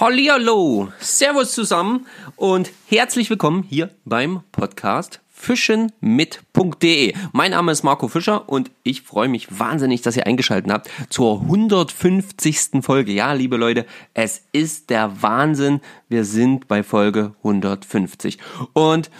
[0.00, 2.06] Hallihallo, Servus zusammen
[2.36, 7.14] und herzlich willkommen hier beim Podcast fischenmit.de.
[7.32, 11.40] Mein Name ist Marco Fischer und ich freue mich wahnsinnig, dass ihr eingeschaltet habt zur
[11.40, 12.80] 150.
[12.80, 13.10] Folge.
[13.10, 15.80] Ja, liebe Leute, es ist der Wahnsinn.
[16.08, 18.38] Wir sind bei Folge 150.
[18.74, 19.10] Und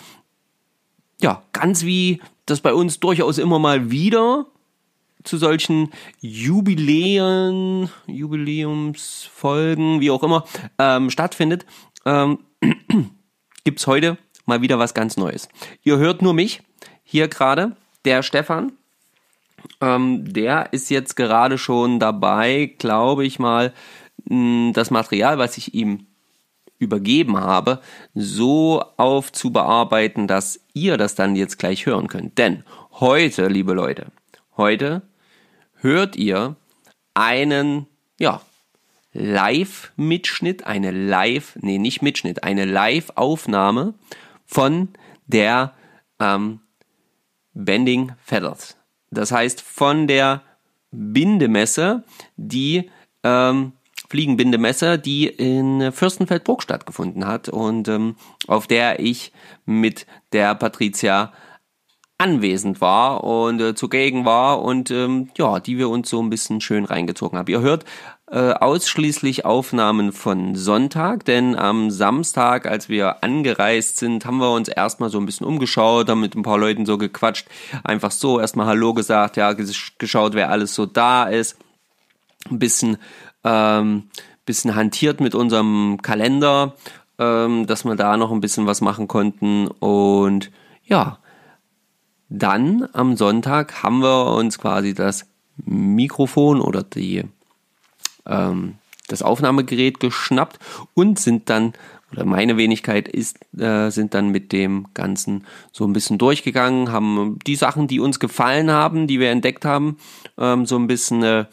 [1.20, 4.46] ja, ganz wie das bei uns durchaus immer mal wieder
[5.24, 5.90] zu solchen
[6.20, 10.44] Jubiläen, Jubiläumsfolgen, wie auch immer,
[10.78, 11.66] ähm, stattfindet,
[12.04, 12.38] ähm,
[13.64, 15.48] gibt's heute mal wieder was ganz Neues.
[15.82, 16.62] Ihr hört nur mich
[17.04, 18.72] hier gerade, der Stefan.
[19.80, 23.72] Ähm, der ist jetzt gerade schon dabei, glaube ich mal,
[24.24, 26.06] das Material, was ich ihm
[26.78, 27.80] übergeben habe,
[28.14, 32.38] so aufzubearbeiten, dass ihr das dann jetzt gleich hören könnt.
[32.38, 34.06] Denn heute, liebe Leute,
[34.56, 35.02] heute
[35.80, 36.56] hört ihr
[37.14, 37.86] einen,
[38.18, 38.40] ja,
[39.12, 43.94] Live-Mitschnitt, eine Live, nee, nicht Mitschnitt, eine Live-Aufnahme
[44.46, 44.90] von
[45.26, 45.74] der
[46.20, 46.60] ähm,
[47.54, 48.76] Bending Feathers.
[49.10, 50.42] Das heißt, von der
[50.90, 52.04] Bindemesse,
[52.36, 52.90] die
[53.24, 53.72] ähm,
[54.08, 59.32] Fliegenbindemesse, die in Fürstenfeldbruck stattgefunden hat und ähm, auf der ich
[59.66, 61.32] mit der Patricia
[62.18, 66.60] anwesend war und äh, zugegen war und ähm, ja, die wir uns so ein bisschen
[66.60, 67.48] schön reingezogen haben.
[67.48, 67.84] Ihr hört
[68.30, 74.68] äh, ausschließlich Aufnahmen von Sonntag, denn am Samstag, als wir angereist sind, haben wir uns
[74.68, 77.46] erstmal so ein bisschen umgeschaut, haben mit ein paar Leuten so gequatscht,
[77.84, 81.56] einfach so erstmal Hallo gesagt, ja, geschaut, wer alles so da ist,
[82.50, 82.98] ein bisschen,
[83.44, 84.10] ähm,
[84.44, 86.74] bisschen hantiert mit unserem Kalender,
[87.18, 90.50] ähm, dass wir da noch ein bisschen was machen konnten und
[90.84, 91.18] ja,
[92.28, 95.26] dann am Sonntag haben wir uns quasi das
[95.64, 97.24] Mikrofon oder die,
[98.26, 98.74] ähm,
[99.08, 100.58] das Aufnahmegerät geschnappt
[100.94, 101.72] und sind dann,
[102.12, 107.38] oder meine Wenigkeit ist, äh, sind dann mit dem Ganzen so ein bisschen durchgegangen, haben
[107.46, 109.96] die Sachen, die uns gefallen haben, die wir entdeckt haben,
[110.36, 111.46] ähm, so ein bisschen, äh,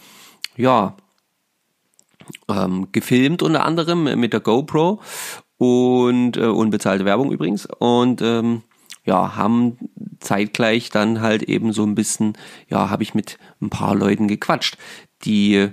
[0.58, 0.96] ja,
[2.50, 5.00] ähm, gefilmt unter anderem mit der GoPro
[5.58, 8.64] und äh, unbezahlte Werbung übrigens und ähm,
[9.06, 9.78] ja, haben
[10.20, 12.34] zeitgleich dann halt eben so ein bisschen,
[12.68, 14.78] ja, habe ich mit ein paar Leuten gequatscht,
[15.24, 15.70] die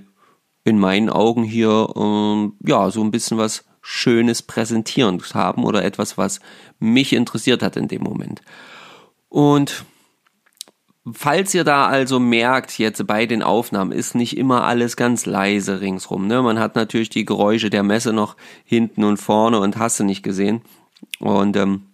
[0.65, 6.17] in meinen Augen hier, ähm, ja, so ein bisschen was Schönes präsentieren haben oder etwas,
[6.17, 6.41] was
[6.79, 8.43] mich interessiert hat in dem Moment.
[9.29, 9.85] Und
[11.11, 15.81] Falls ihr da also merkt, jetzt bei den Aufnahmen ist nicht immer alles ganz leise
[15.81, 16.29] ringsrum.
[16.29, 16.43] Ne?
[16.43, 20.23] Man hat natürlich die Geräusche der Messe noch hinten und vorne und hast du nicht
[20.23, 20.63] gesehen.
[21.19, 21.87] Und ähm,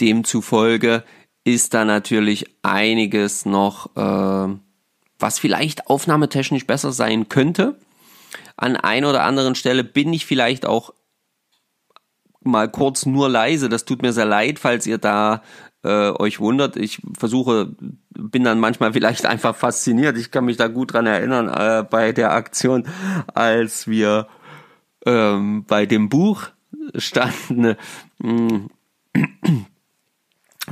[0.00, 1.04] Demzufolge
[1.44, 4.54] ist da natürlich einiges noch, äh,
[5.18, 7.78] was vielleicht aufnahmetechnisch besser sein könnte.
[8.56, 10.92] An ein oder anderen Stelle bin ich vielleicht auch
[12.42, 13.68] mal kurz nur leise.
[13.68, 15.42] Das tut mir sehr leid, falls ihr da
[15.82, 16.76] äh, euch wundert.
[16.76, 17.74] Ich versuche,
[18.10, 20.16] bin dann manchmal vielleicht einfach fasziniert.
[20.18, 22.86] Ich kann mich da gut dran erinnern äh, bei der Aktion,
[23.34, 24.28] als wir
[25.06, 26.48] ähm, bei dem Buch
[26.96, 27.76] standen.
[28.18, 28.68] Mh,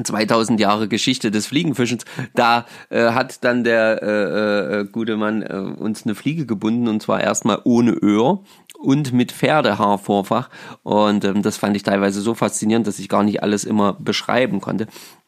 [0.05, 2.05] 2000 Jahre Geschichte des Fliegenfischens,
[2.35, 7.03] da äh, hat dann der äh, äh, gute Mann äh, uns eine Fliege gebunden und
[7.03, 8.41] zwar erstmal ohne Öhr
[8.79, 10.51] und mit Pferdehaarvorfach
[10.83, 14.61] und ähm, das fand ich teilweise so faszinierend, dass ich gar nicht alles immer beschreiben
[14.61, 14.87] konnte.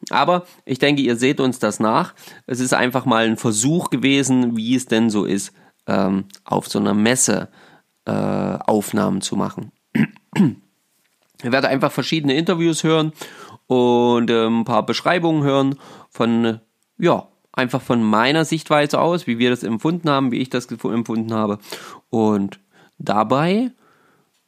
[0.09, 2.13] Aber ich denke, ihr seht uns das nach.
[2.47, 5.53] Es ist einfach mal ein Versuch gewesen, wie es denn so ist,
[5.87, 7.49] ähm, auf so einer Messe
[8.05, 9.71] äh, Aufnahmen zu machen.
[11.43, 13.13] Ihr werdet einfach verschiedene Interviews hören
[13.71, 15.75] und äh, ein paar Beschreibungen hören
[16.09, 16.59] von,
[16.97, 21.33] ja, einfach von meiner Sichtweise aus, wie wir das empfunden haben, wie ich das empfunden
[21.33, 21.57] habe.
[22.09, 22.59] Und
[22.97, 23.71] dabei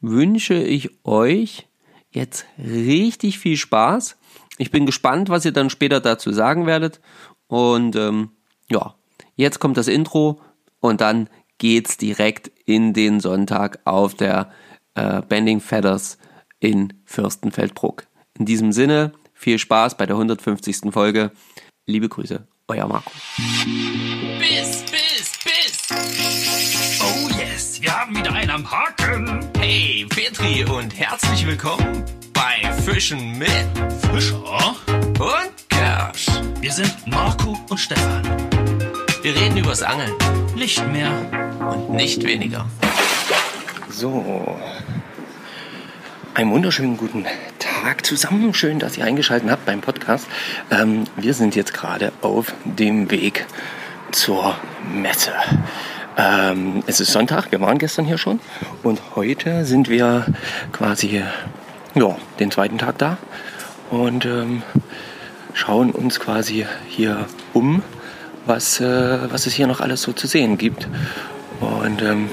[0.01, 1.69] wünsche ich euch
[2.11, 4.17] jetzt richtig viel Spaß.
[4.57, 6.99] Ich bin gespannt, was ihr dann später dazu sagen werdet.
[7.47, 8.31] Und ähm,
[8.69, 8.95] ja,
[9.37, 10.41] jetzt kommt das Intro
[10.81, 11.29] und dann
[11.59, 14.51] geht's direkt in den Sonntag auf der
[14.95, 16.17] äh, Bending Feathers
[16.59, 18.05] in Fürstenfeldbruck.
[18.39, 20.91] In diesem Sinne, viel Spaß bei der 150.
[20.91, 21.31] Folge.
[21.85, 23.11] Liebe Grüße, euer Marco.
[24.39, 25.87] Bis, bis, bis.
[27.01, 29.45] Oh yes, wir haben wieder einen am Haken.
[29.59, 32.03] Hey, Petri und herzlich willkommen
[32.33, 33.49] bei Fischen mit
[34.11, 34.43] Fischer
[35.19, 36.25] und Kersch.
[36.59, 38.23] Wir sind Marco und Stefan.
[39.21, 40.13] Wir reden übers Angeln.
[40.55, 41.11] Nicht mehr
[41.71, 42.65] und nicht weniger.
[43.89, 44.57] So,
[46.33, 47.27] einen wunderschönen guten
[47.83, 48.53] Tag zusammen.
[48.53, 50.25] Schön, dass ihr eingeschaltet habt beim Podcast.
[50.71, 53.45] Ähm, wir sind jetzt gerade auf dem Weg
[54.13, 54.55] zur
[54.89, 55.33] Messe.
[56.15, 58.39] Ähm, es ist Sonntag, wir waren gestern hier schon
[58.83, 60.27] und heute sind wir
[60.71, 61.23] quasi
[61.93, 63.17] ja, den zweiten Tag da
[63.91, 64.61] und ähm,
[65.53, 67.83] schauen uns quasi hier um,
[68.45, 70.87] was, äh, was es hier noch alles so zu sehen gibt.
[71.59, 72.29] Und ähm,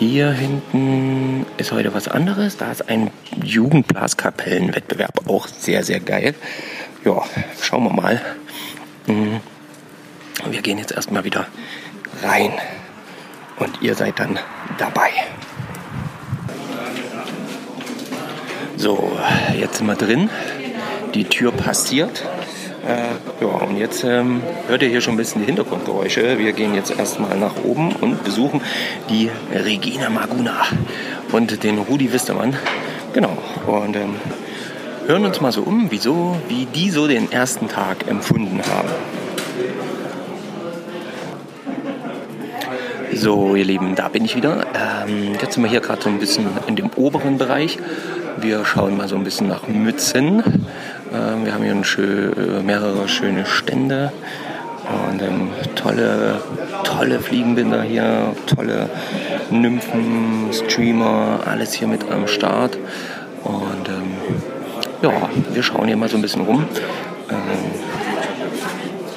[0.00, 2.56] hier hinten ist heute was anderes.
[2.56, 3.10] Da ist ein
[3.44, 6.34] Jugendblaskapellenwettbewerb, auch sehr, sehr geil.
[7.04, 7.22] Ja,
[7.60, 8.18] schauen wir mal.
[9.06, 9.40] Mhm.
[10.48, 11.46] Wir gehen jetzt erstmal wieder
[12.22, 12.50] rein
[13.58, 14.38] und ihr seid dann
[14.78, 15.10] dabei.
[18.78, 19.12] So,
[19.54, 20.30] jetzt sind wir drin.
[21.12, 22.24] Die Tür passiert.
[22.86, 26.38] Äh, ja, und jetzt ähm, hört ihr hier schon ein bisschen die Hintergrundgeräusche.
[26.38, 28.62] Wir gehen jetzt erstmal nach oben und besuchen
[29.08, 30.62] die Regina Maguna
[31.32, 32.56] und den Rudi Wistermann.
[33.12, 33.36] Genau.
[33.66, 34.14] Und ähm,
[35.06, 38.88] hören uns mal so um, wieso, wie die so den ersten Tag empfunden haben.
[43.12, 44.64] So, ihr Lieben, da bin ich wieder.
[44.74, 47.78] Ähm, jetzt sind wir hier gerade so ein bisschen in dem oberen Bereich.
[48.38, 50.64] Wir schauen mal so ein bisschen nach Mützen.
[51.12, 54.12] Ähm, wir haben hier schön, äh, mehrere schöne Stände
[55.08, 56.40] und ähm, tolle,
[56.84, 58.88] tolle Fliegenbinder hier, tolle
[59.50, 62.78] Nymphen, Streamer, alles hier mit am Start.
[63.42, 64.12] Und ähm,
[65.02, 66.64] ja, wir schauen hier mal so ein bisschen rum.
[67.28, 67.36] Ähm,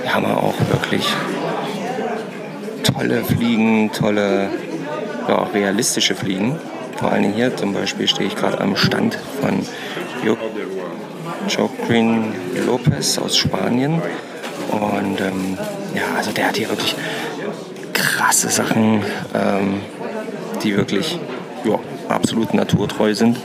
[0.02, 1.06] wir haben auch wirklich
[2.84, 4.50] tolle Fliegen, tolle,
[5.28, 6.58] ja, realistische Fliegen.
[6.98, 9.66] Vor allen Dingen hier zum Beispiel stehe ich gerade am Stand von
[11.48, 12.34] Joaquin
[12.66, 14.02] Lopez aus Spanien.
[14.72, 15.58] Und ähm,
[15.94, 16.96] ja, also der hat hier wirklich
[17.94, 19.04] krasse Sachen,
[19.34, 19.82] ähm,
[20.64, 21.20] die wirklich
[21.64, 21.80] ja,
[22.10, 23.38] absolut naturtreu sind.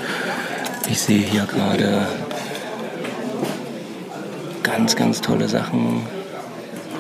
[0.91, 2.07] Ich sehe hier gerade
[4.63, 6.07] ganz, ganz tolle Sachen.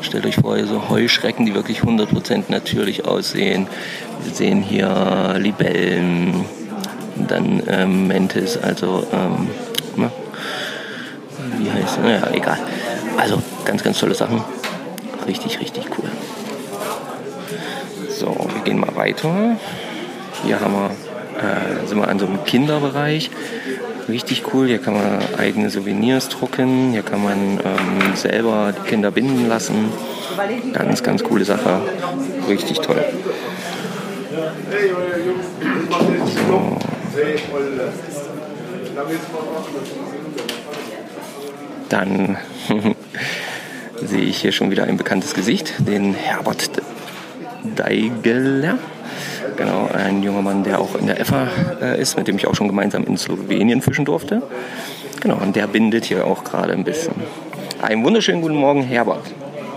[0.00, 3.66] Stellt euch vor, so Heuschrecken, die wirklich 100% natürlich aussehen.
[4.24, 6.44] Wir sehen hier Libellen,
[7.16, 9.48] dann ähm, Mantis, also ähm,
[9.96, 10.10] ne?
[11.88, 12.58] Heißt Naja, egal.
[13.16, 14.42] Also ganz, ganz tolle Sachen.
[15.26, 16.10] Richtig, richtig cool.
[18.08, 19.56] So, wir gehen mal weiter.
[20.44, 20.90] Hier haben wir,
[21.40, 23.30] äh, sind wir an so einem Kinderbereich.
[24.08, 24.66] Richtig cool.
[24.66, 26.92] Hier kann man eigene Souvenirs drucken.
[26.92, 29.92] Hier kann man ähm, selber die Kinder binden lassen.
[30.72, 31.82] Ganz, ganz coole Sache.
[32.48, 33.04] Richtig toll.
[36.48, 36.78] So.
[41.88, 42.36] Dann
[44.02, 46.70] sehe ich hier schon wieder ein bekanntes Gesicht, den Herbert
[47.76, 48.78] Deigeler.
[49.56, 51.48] Genau, ein junger Mann, der auch in der EFA
[51.80, 54.42] äh, ist, mit dem ich auch schon gemeinsam in Slowenien fischen durfte.
[55.20, 57.14] Genau, und der bindet hier auch gerade ein bisschen.
[57.82, 59.24] Einen wunderschönen guten Morgen, Herbert.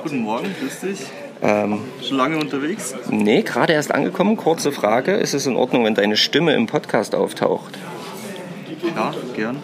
[0.04, 1.00] Guten Morgen, grüß dich.
[1.42, 2.94] Ähm, Schon lange unterwegs?
[3.10, 4.38] nee, gerade erst angekommen.
[4.38, 5.14] Kurze Frage.
[5.14, 7.74] Ist es in Ordnung, wenn deine Stimme im Podcast auftaucht?
[8.84, 9.58] Ja, gern.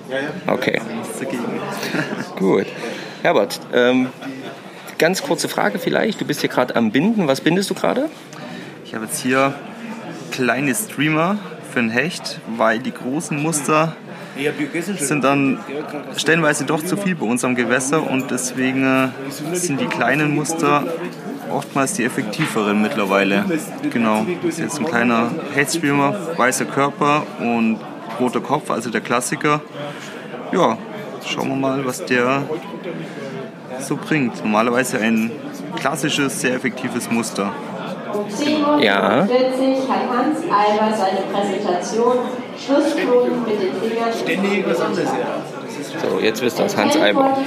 [0.46, 0.82] Okay,
[2.38, 2.66] gut.
[3.24, 4.08] Herbert, ähm,
[4.98, 6.22] ganz kurze Frage vielleicht.
[6.22, 7.28] Du bist hier gerade am Binden.
[7.28, 8.10] Was bindest du gerade?
[8.86, 9.54] Ich habe jetzt hier
[10.32, 11.38] kleine Streamer
[11.72, 13.96] für ein Hecht, weil die großen Muster
[15.00, 15.60] sind dann
[16.16, 20.84] stellenweise doch zu viel bei uns am Gewässer und deswegen äh, sind die kleinen Muster
[21.52, 23.46] oftmals die effektiveren mittlerweile.
[23.92, 27.80] Genau, das ist jetzt ein kleiner Hechtstreamer, weißer Körper und
[28.20, 29.62] roter Kopf, also der Klassiker.
[30.52, 30.78] Ja,
[31.26, 32.44] schauen wir mal, was der
[33.80, 34.44] so bringt.
[34.44, 35.32] Normalerweise ein
[35.76, 37.52] klassisches, sehr effektives Muster.
[38.80, 39.26] Ja.
[39.26, 42.18] 40 hat Hans Alber seine Präsentation
[42.58, 44.12] Schlussknoten mit den Fingern.
[44.14, 45.10] Ständig was anderes,
[46.02, 47.38] So, jetzt wisst ihr es, Hans Alber.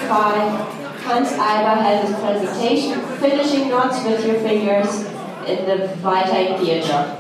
[1.08, 5.06] Hans Alber has his presentation, finishing knots with your fingers
[5.46, 7.19] in the Vitae Theater.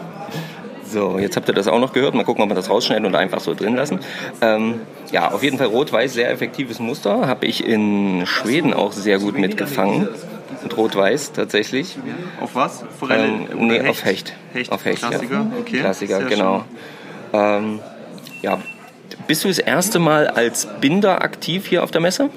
[0.90, 2.14] So, jetzt habt ihr das auch noch gehört.
[2.14, 4.00] Mal gucken, ob wir das rausschneiden und einfach so drin lassen.
[4.40, 4.80] Ähm,
[5.12, 7.28] ja, auf jeden Fall rot-weiß, sehr effektives Muster.
[7.28, 10.08] Habe ich in Schweden auch sehr gut mitgefangen.
[10.62, 11.96] Mit rot-weiß tatsächlich.
[12.40, 12.84] Auf was?
[12.98, 13.24] Forelle?
[13.24, 14.34] Ähm, nee, auf Hecht.
[14.52, 14.72] Hecht.
[14.72, 15.52] Auf Hecht, Klassiker, ja.
[15.60, 15.78] okay.
[15.78, 16.64] Klassiker, genau.
[17.32, 17.78] Ähm,
[18.42, 18.58] ja,
[19.26, 22.30] bist du das erste Mal als Binder aktiv hier auf der Messe?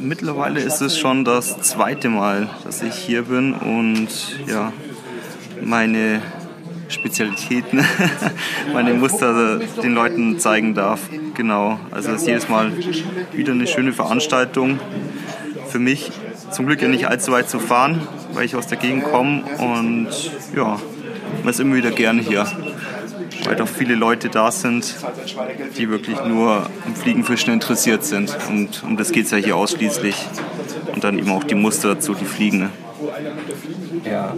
[0.00, 4.08] Mittlerweile ist es schon das zweite Mal, dass ich hier bin und
[4.46, 4.72] ja,
[5.60, 6.22] meine
[6.88, 7.84] Spezialitäten,
[8.72, 11.00] meine Muster den Leuten zeigen darf.
[11.34, 12.72] Genau, also es ist jedes Mal
[13.32, 14.78] wieder eine schöne Veranstaltung.
[15.68, 16.10] Für mich
[16.50, 20.08] zum Glück ja nicht allzu weit zu fahren, weil ich aus der Gegend komme und
[20.54, 20.80] ja,
[21.42, 22.46] man ist immer wieder gerne hier.
[23.46, 24.94] Weil doch viele Leute da sind,
[25.78, 28.36] die wirklich nur am Fliegenfischen interessiert sind.
[28.48, 30.16] Und um das geht es ja hier ausschließlich.
[30.94, 32.70] Und dann eben auch die Muster dazu, die Fliegen.
[34.04, 34.34] Ja.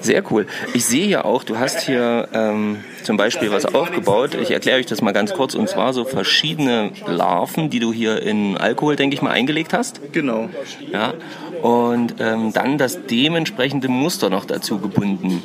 [0.00, 0.46] Sehr cool.
[0.74, 4.34] Ich sehe ja auch, du hast hier ähm, zum Beispiel was aufgebaut.
[4.34, 5.54] Ich erkläre euch das mal ganz kurz.
[5.54, 10.00] Und zwar so verschiedene Larven, die du hier in Alkohol, denke ich mal, eingelegt hast.
[10.12, 10.48] Genau.
[10.92, 11.14] Ja.
[11.62, 15.42] Und ähm, dann das dementsprechende Muster noch dazu gebunden.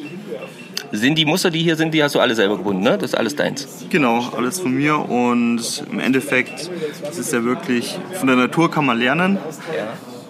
[0.92, 2.98] Sind die Muster, die hier sind, die hast du alle selber gebunden, ne?
[2.98, 3.68] Das ist alles deins.
[3.90, 6.70] Genau, alles von mir und im Endeffekt
[7.10, 9.38] ist es ja wirklich, von der Natur kann man lernen.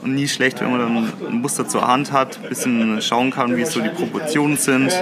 [0.04, 3.58] Und nie schlecht, wenn man dann ein Muster zur Hand hat, ein bisschen schauen kann,
[3.58, 4.94] wie so die Proportionen sind,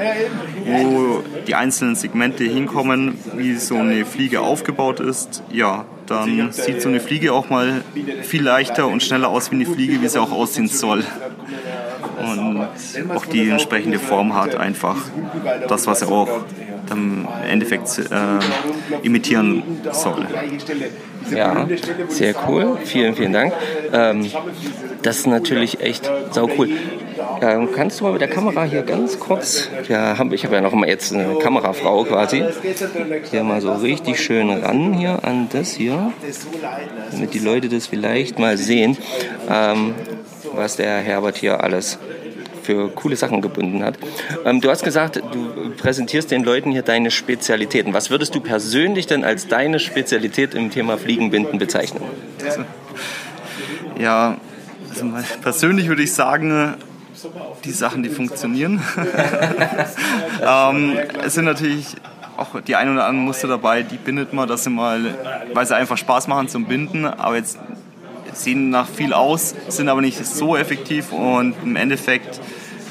[0.65, 5.43] wo die einzelnen Segmente hinkommen, wie so eine Fliege aufgebaut ist.
[5.51, 7.83] Ja, dann sieht so eine Fliege auch mal
[8.23, 11.03] viel leichter und schneller aus wie eine Fliege, wie sie auch aussehen soll
[12.17, 14.97] und auch die entsprechende Form hat einfach.
[15.67, 16.45] Das, was er auch
[16.91, 20.27] im Endeffekt äh, imitieren soll.
[21.31, 21.67] Ja,
[22.09, 22.77] sehr cool.
[22.83, 23.53] Vielen, vielen Dank.
[23.91, 24.29] Ähm,
[25.01, 26.69] das ist natürlich echt sau cool.
[27.41, 30.61] Ähm, kannst du mal mit der Kamera hier ganz kurz, ja, hab, ich habe ja
[30.61, 32.43] noch mal jetzt eine Kamerafrau quasi,
[33.29, 36.11] hier mal so richtig schön ran hier an das hier,
[37.11, 38.97] damit die Leute das vielleicht mal sehen,
[39.49, 39.95] ähm,
[40.55, 41.99] was der Herbert hier alles
[42.65, 43.97] für coole Sachen gebunden hat.
[44.43, 47.93] Ähm, du hast gesagt, du präsentierst den Leuten hier deine Spezialitäten.
[47.93, 52.03] Was würdest du persönlich denn als deine Spezialität im Thema Fliegenbinden bezeichnen?
[53.99, 54.37] Ja,
[54.89, 55.05] also
[55.41, 56.75] persönlich würde ich sagen,
[57.63, 58.81] die Sachen, die funktionieren.
[60.41, 61.95] ähm, es sind natürlich
[62.37, 65.15] auch die ein oder anderen Muster dabei, die bindet man, das sind mal,
[65.53, 67.57] weil sie einfach Spaß machen zum Binden, aber jetzt
[68.35, 72.39] sehen nach viel aus, sind aber nicht so effektiv und im Endeffekt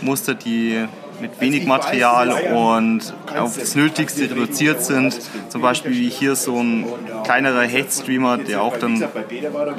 [0.03, 0.85] Muster, die
[1.21, 5.19] mit wenig Material und auf das Nötigste reduziert sind.
[5.49, 6.87] Zum Beispiel wie hier so ein
[7.25, 9.03] kleinerer Hechtstreamer, der auch dann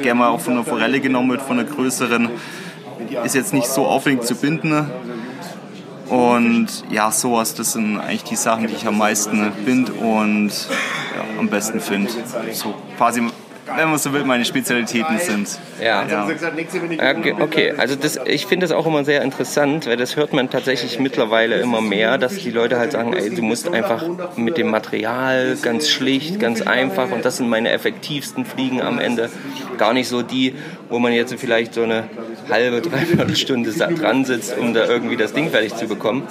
[0.01, 2.29] gerne mal auch von einer Forelle genommen wird, von einer größeren.
[3.23, 4.89] Ist jetzt nicht so aufwendig zu binden.
[6.09, 11.39] Und ja, sowas, das sind eigentlich die Sachen, die ich am meisten bind und ja,
[11.39, 12.11] am besten finde.
[12.53, 13.23] So quasi
[13.65, 15.59] wenn man so will, meine Spezialitäten sind.
[15.81, 16.05] Ja.
[16.07, 16.27] ja.
[17.39, 20.99] Okay, also das, ich finde das auch immer sehr interessant, weil das hört man tatsächlich
[20.99, 24.03] mittlerweile immer mehr, dass die Leute halt sagen, ey, du musst einfach
[24.35, 29.29] mit dem Material ganz schlicht, ganz einfach und das sind meine effektivsten Fliegen am Ende.
[29.77, 30.55] Gar nicht so die,
[30.89, 32.03] wo man jetzt vielleicht so eine
[32.49, 36.27] halbe, dreiviertel Stunde dran sitzt, um da irgendwie das Ding fertig zu bekommen,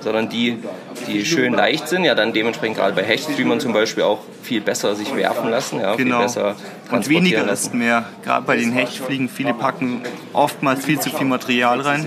[0.00, 0.58] sondern die,
[1.06, 4.94] die schön leicht sind, ja dann dementsprechend gerade bei Hechtstreamern zum Beispiel auch viel besser
[4.94, 6.18] sich werfen lassen, ja, genau.
[6.18, 6.56] viel besser
[6.90, 7.66] Und weniger lassen.
[7.68, 8.04] ist mehr.
[8.24, 10.02] Gerade bei den Hechtfliegen, viele packen
[10.32, 12.06] oftmals viel zu viel Material rein,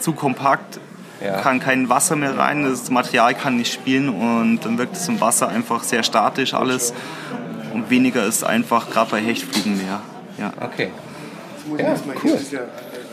[0.00, 0.80] zu kompakt,
[1.24, 1.40] ja.
[1.40, 5.20] kann kein Wasser mehr rein, das Material kann nicht spielen und dann wirkt es im
[5.20, 6.94] Wasser einfach sehr statisch alles
[7.72, 10.00] und weniger ist einfach gerade bei Hechtfliegen mehr.
[10.38, 10.52] Ja.
[10.60, 10.90] Okay.
[11.76, 12.38] Ja, cool.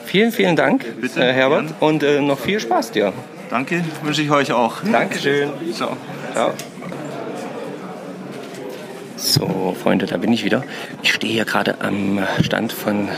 [0.05, 1.75] Vielen, vielen Dank, Bitte, äh, Herbert, gern.
[1.79, 3.11] und äh, noch viel Spaß dir.
[3.49, 4.77] Danke, wünsche ich euch auch.
[4.91, 5.49] Dankeschön.
[5.73, 5.95] Ciao.
[6.33, 6.53] Ciao.
[9.15, 10.63] So, Freunde, da bin ich wieder.
[11.01, 13.09] Ich stehe hier gerade am Stand von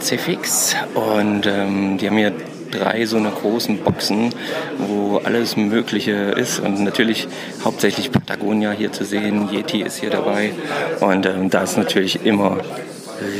[0.00, 2.32] Cefix und ähm, die haben hier
[2.70, 4.34] drei so eine großen Boxen,
[4.78, 7.26] wo alles Mögliche ist und natürlich
[7.64, 9.48] hauptsächlich Patagonia hier zu sehen.
[9.50, 10.52] Yeti ist hier dabei
[11.00, 12.58] und ähm, da ist natürlich immer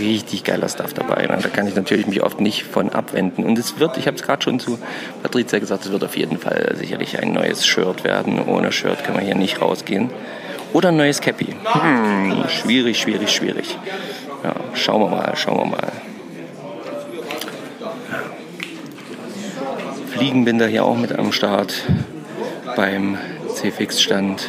[0.00, 1.26] richtig geiler Stuff dabei.
[1.26, 3.44] Da kann ich natürlich mich oft nicht von abwenden.
[3.44, 4.78] Und es wird, ich habe es gerade schon zu
[5.23, 8.40] Patricia gesagt, es wird auf jeden Fall sicherlich ein neues Shirt werden.
[8.47, 10.11] Ohne Shirt kann man hier nicht rausgehen.
[10.73, 11.54] Oder ein neues Cappy.
[11.64, 13.78] Hm, schwierig, schwierig, schwierig.
[14.44, 15.92] Ja, schauen wir mal, schauen wir mal.
[20.12, 21.75] Fliegenbinder hier auch mit am Start
[22.76, 23.16] beim
[23.54, 24.49] CFX-Stand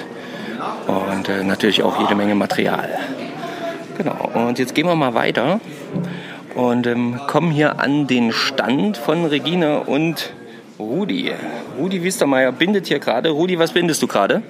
[0.87, 2.89] und äh, natürlich auch jede Menge Material.
[3.99, 5.59] Genau, und jetzt gehen wir mal weiter
[6.55, 10.31] und ähm, kommen hier an den Stand von Regina und
[10.79, 11.33] Rudi.
[11.77, 13.31] Rudi Wiestermeier bindet hier gerade.
[13.31, 14.41] Rudi, was bindest du gerade?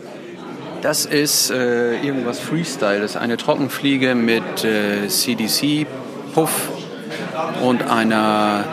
[0.83, 3.01] Das ist äh, irgendwas Freestyle.
[3.01, 5.87] Das ist eine Trockenfliege mit äh, CDC,
[6.35, 6.69] Puff
[7.63, 8.65] und einer,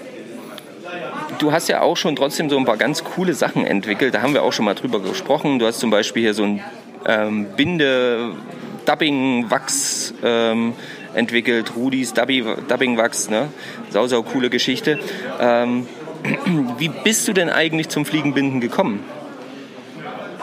[1.38, 4.14] du hast ja auch schon trotzdem so ein paar ganz coole Sachen entwickelt.
[4.14, 5.58] Da haben wir auch schon mal drüber gesprochen.
[5.58, 6.62] Du hast zum Beispiel hier so ein
[7.06, 10.74] ähm, Binde-Dubbing-Wachs ähm,
[11.14, 11.72] entwickelt.
[11.76, 13.48] Rudis Dubbing-Wachs, ne?
[13.90, 15.00] Sau, sau coole Geschichte.
[15.40, 15.88] Ähm,
[16.78, 19.02] wie bist du denn eigentlich zum Fliegenbinden gekommen?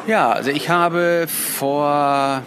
[0.09, 2.41] Ja, also ich habe vor,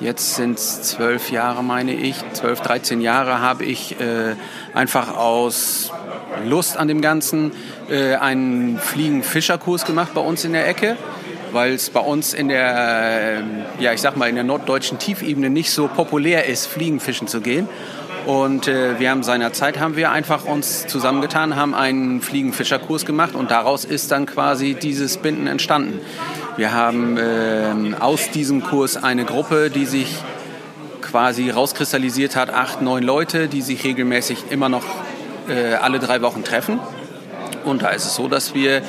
[0.00, 4.34] jetzt sind es zwölf Jahre, meine ich, zwölf, dreizehn Jahre habe ich äh,
[4.74, 5.92] einfach aus
[6.44, 7.52] Lust an dem Ganzen
[7.88, 10.98] äh, einen Fliegenfischerkurs gemacht bei uns in der Ecke
[11.52, 13.42] weil es bei uns in der,
[13.78, 17.42] äh, ja ich sag mal, in der norddeutschen Tiefebene nicht so populär ist, Fliegenfischen zu
[17.42, 17.68] gehen.
[18.26, 23.50] Und äh, wir haben seinerzeit haben wir einfach uns zusammengetan, haben einen Fliegenfischerkurs gemacht und
[23.50, 26.00] daraus ist dann quasi dieses Binden entstanden.
[26.56, 30.16] Wir haben äh, aus diesem Kurs eine Gruppe, die sich
[31.00, 34.84] quasi rauskristallisiert hat, acht, neun Leute, die sich regelmäßig immer noch
[35.48, 36.78] äh, alle drei Wochen treffen.
[37.64, 38.82] Und da ist es so, dass wir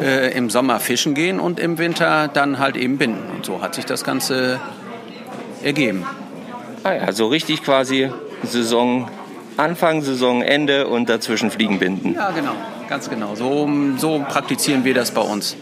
[0.00, 3.30] äh, im Sommer fischen gehen und im Winter dann halt eben binden.
[3.36, 4.60] Und so hat sich das Ganze
[5.62, 6.06] ergeben.
[6.84, 8.10] Ah ja, so richtig quasi
[8.44, 9.08] Saison
[9.56, 12.14] Anfang, Saisonende und dazwischen Fliegen binden.
[12.14, 12.52] Ja, genau,
[12.88, 13.34] ganz genau.
[13.36, 15.56] So, so praktizieren wir das bei uns.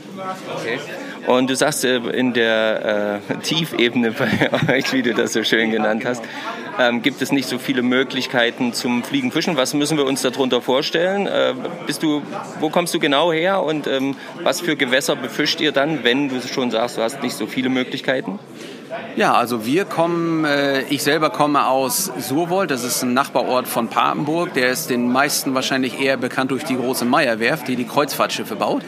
[0.58, 0.78] Okay.
[1.26, 5.70] Und du sagst äh, in der äh, Tiefebene bei euch, wie du das so schön
[5.70, 6.22] genannt hast,
[6.78, 9.56] ähm, gibt es nicht so viele Möglichkeiten zum Fliegenfischen.
[9.56, 11.26] Was müssen wir uns darunter vorstellen?
[11.26, 11.54] Äh,
[11.86, 12.22] bist du,
[12.60, 16.40] wo kommst du genau her und ähm, was für Gewässer befischt ihr dann, wenn du
[16.40, 18.38] schon sagst, du hast nicht so viele Möglichkeiten?
[19.16, 23.88] Ja, also wir kommen, äh, ich selber komme aus Surwold, das ist ein Nachbarort von
[23.88, 24.54] Papenburg.
[24.54, 28.82] Der ist den meisten wahrscheinlich eher bekannt durch die große Meierwerft, die die Kreuzfahrtschiffe baut.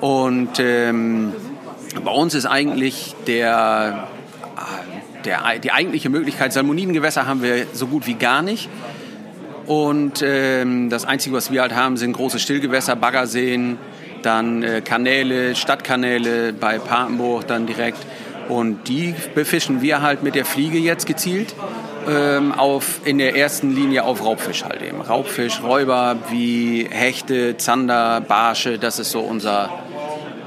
[0.00, 1.32] Und ähm,
[2.04, 4.08] bei uns ist eigentlich der,
[4.56, 8.68] äh, der, die eigentliche Möglichkeit, Salmonidengewässer haben wir so gut wie gar nicht.
[9.66, 13.78] Und ähm, das Einzige, was wir halt haben, sind große Stillgewässer, Baggerseen,
[14.22, 17.98] dann äh, Kanäle, Stadtkanäle bei Papenburg dann direkt.
[18.48, 21.54] Und die befischen wir halt mit der Fliege jetzt gezielt
[22.08, 25.00] ähm, auf, in der ersten Linie auf Raubfisch halt eben.
[25.00, 29.70] Raubfisch, Räuber wie Hechte, Zander, Barsche, das ist so unser,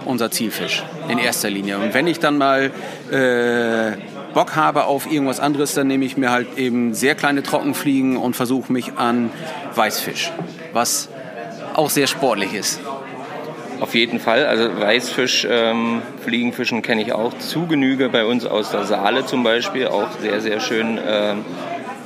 [0.05, 1.77] unser Zielfisch in erster Linie.
[1.77, 2.71] Und wenn ich dann mal
[3.11, 3.97] äh,
[4.33, 8.35] Bock habe auf irgendwas anderes, dann nehme ich mir halt eben sehr kleine Trockenfliegen und
[8.35, 9.31] versuche mich an
[9.75, 10.31] Weißfisch,
[10.73, 11.09] was
[11.73, 12.79] auch sehr sportlich ist.
[13.79, 14.45] Auf jeden Fall.
[14.45, 19.43] Also Weißfisch, ähm, Fliegenfischen kenne ich auch zu Genüge bei uns aus der Saale zum
[19.43, 19.87] Beispiel.
[19.87, 20.99] Auch sehr, sehr schön.
[21.05, 21.45] Ähm,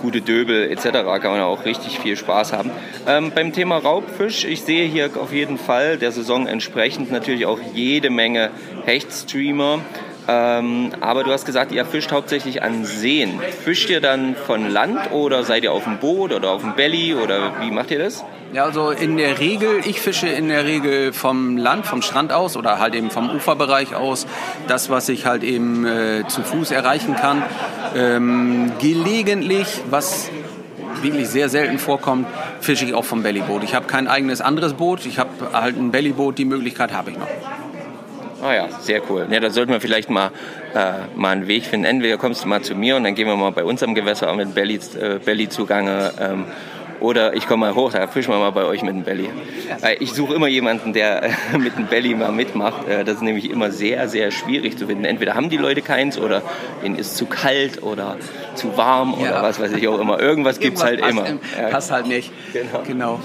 [0.03, 0.91] gute Döbel etc.
[1.21, 2.69] kann man auch richtig viel Spaß haben.
[3.05, 7.59] Ähm, beim Thema Raubfisch, ich sehe hier auf jeden Fall der Saison entsprechend natürlich auch
[7.73, 8.49] jede Menge
[8.85, 9.79] Hechtstreamer.
[10.25, 13.41] Ähm, aber du hast gesagt, ihr fischt hauptsächlich an Seen.
[13.65, 17.13] Fischt ihr dann von Land oder seid ihr auf dem Boot oder auf dem Belly
[17.13, 18.23] oder wie macht ihr das?
[18.53, 22.55] Ja, also in der Regel, ich fische in der Regel vom Land, vom Strand aus
[22.55, 24.27] oder halt eben vom Uferbereich aus.
[24.67, 27.43] Das, was ich halt eben äh, zu Fuß erreichen kann.
[27.97, 30.29] Ähm, gelegentlich, was
[31.01, 32.27] wirklich sehr selten vorkommt,
[32.63, 33.63] fische ich auch vom Bellyboot.
[33.63, 35.06] Ich habe kein eigenes anderes Boot.
[35.06, 37.28] Ich habe halt ein Bellyboot, die Möglichkeit habe ich noch.
[38.41, 39.26] Ah ja, sehr cool.
[39.30, 40.32] Ja, da sollten wir vielleicht mal,
[40.76, 41.86] äh, mal einen Weg finden.
[41.86, 44.30] Entweder kommst du mal zu mir und dann gehen wir mal bei uns am Gewässer
[44.30, 46.12] auch mit Belly, äh, Belly zugange.
[46.19, 46.45] Ähm,
[46.99, 49.29] oder ich komme mal hoch, da fischen wir mal bei euch mit dem Belly.
[49.99, 52.88] Ich suche immer jemanden, der mit dem Belly mal mitmacht.
[52.88, 55.06] Äh, das ist nämlich immer sehr, sehr schwierig zu finden.
[55.06, 56.41] Entweder haben die Leute keins oder
[56.84, 58.17] ihnen ist zu kalt oder
[58.56, 59.43] zu warm oder ja.
[59.43, 60.19] was weiß ich auch immer.
[60.19, 61.25] Irgendwas gibt es halt immer.
[61.25, 61.39] Im,
[61.71, 62.32] passt halt nicht.
[62.53, 62.84] Genau.
[62.86, 63.19] genau.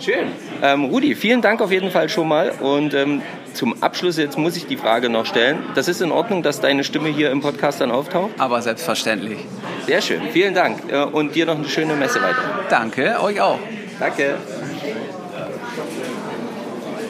[0.00, 0.28] Schön.
[0.62, 2.50] Ähm, Rudi, vielen Dank auf jeden Fall schon mal.
[2.60, 3.22] Und ähm,
[3.54, 5.58] zum Abschluss jetzt muss ich die Frage noch stellen.
[5.74, 8.32] Das ist in Ordnung, dass deine Stimme hier im Podcast dann auftaucht?
[8.38, 9.38] Aber selbstverständlich.
[9.86, 10.20] Sehr schön.
[10.32, 10.78] Vielen Dank.
[10.90, 12.64] Äh, Und dir noch eine schöne Messe weiter.
[12.68, 13.58] Danke, euch auch.
[13.98, 14.36] Danke.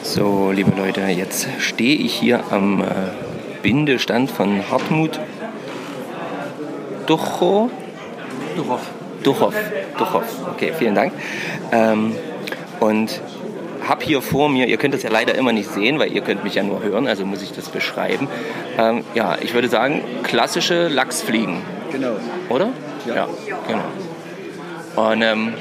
[0.03, 2.85] So, liebe Leute, jetzt stehe ich hier am äh,
[3.63, 5.19] Bindestand von Hartmut
[7.07, 7.69] Duchow.
[8.55, 8.79] Duchow.
[9.23, 9.53] Duchow.
[9.97, 10.23] Duchow.
[10.53, 11.13] Okay, vielen Dank.
[11.71, 12.15] Ähm,
[12.79, 13.21] und
[13.87, 16.43] habe hier vor mir, ihr könnt das ja leider immer nicht sehen, weil ihr könnt
[16.43, 18.27] mich ja nur hören, also muss ich das beschreiben.
[18.77, 22.15] Ähm, ja, ich würde sagen, klassische Lachsfliegen, Genau.
[22.49, 22.69] oder?
[23.07, 23.27] Ja.
[23.67, 25.09] genau.
[25.09, 25.53] Und ähm,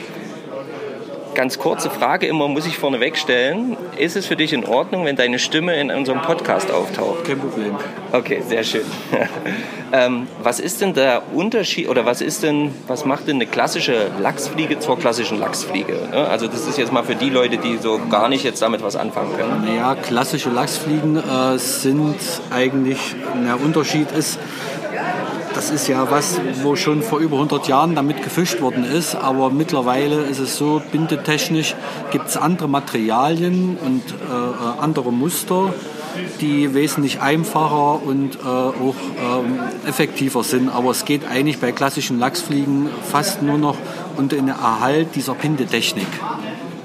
[1.35, 5.16] ganz kurze Frage immer, muss ich vorneweg stellen, ist es für dich in Ordnung, wenn
[5.16, 7.25] deine Stimme in unserem Podcast auftaucht?
[7.25, 7.77] Kein Problem.
[8.12, 8.85] Okay, sehr schön.
[9.92, 14.11] ähm, was ist denn der Unterschied oder was ist denn, was macht denn eine klassische
[14.20, 16.09] Lachsfliege zur klassischen Lachsfliege?
[16.11, 16.27] Ne?
[16.29, 18.97] Also das ist jetzt mal für die Leute, die so gar nicht jetzt damit was
[18.97, 19.64] anfangen können.
[19.64, 22.16] Naja, klassische Lachsfliegen äh, sind
[22.51, 22.99] eigentlich,
[23.44, 24.38] der Unterschied ist,
[25.55, 29.51] das ist ja was, wo schon vor über 100 Jahren damit gefischt worden ist, aber
[29.51, 31.75] mittlerweile ist es so, bindetechnisch
[32.11, 35.73] gibt es andere Materialien und äh, andere Muster,
[36.40, 40.69] die wesentlich einfacher und äh, auch ähm, effektiver sind.
[40.69, 43.77] Aber es geht eigentlich bei klassischen Lachsfliegen fast nur noch
[44.17, 46.07] um den Erhalt dieser Bindetechnik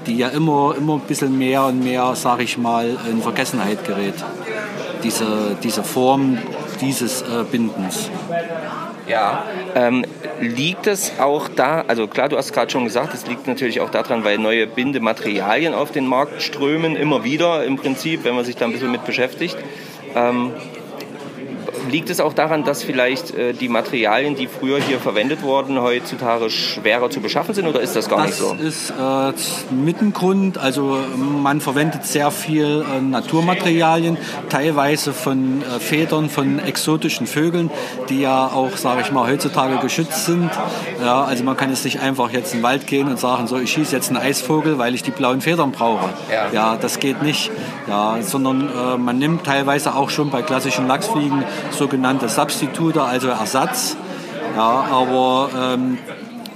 [0.06, 4.14] die ja immer, immer ein bisschen mehr und mehr, sage ich mal, in Vergessenheit gerät.
[5.04, 6.38] Diese, diese Form
[6.80, 8.10] dieses äh, Bindens.
[9.06, 9.44] Ja.
[9.74, 10.04] Ähm,
[10.40, 13.90] liegt es auch da, also klar, du hast gerade schon gesagt, es liegt natürlich auch
[13.90, 18.56] daran, weil neue Bindematerialien auf den Markt strömen, immer wieder im Prinzip, wenn man sich
[18.56, 19.56] da ein bisschen mit beschäftigt.
[20.14, 20.52] Ähm,
[21.88, 26.50] liegt es auch daran, dass vielleicht äh, die Materialien, die früher hier verwendet wurden, heutzutage
[26.50, 28.54] schwerer zu beschaffen sind oder ist das gar nicht Das so?
[28.54, 30.58] ist äh, mit ein Grund.
[30.58, 34.16] Also man verwendet sehr viel äh, Naturmaterialien,
[34.48, 37.70] teilweise von äh, Federn von exotischen Vögeln,
[38.08, 40.50] die ja auch, sage ich mal, heutzutage geschützt sind.
[41.02, 43.58] Ja, also man kann jetzt nicht einfach jetzt in den Wald gehen und sagen, so
[43.58, 46.10] ich schieße jetzt einen Eisvogel, weil ich die blauen Federn brauche.
[46.32, 46.50] Ja.
[46.52, 47.50] ja das geht nicht.
[47.88, 53.96] Ja, sondern äh, man nimmt teilweise auch schon bei klassischen Lachsfliegen sogenannte Substitute, also Ersatz.
[54.56, 55.98] Ja, aber ähm,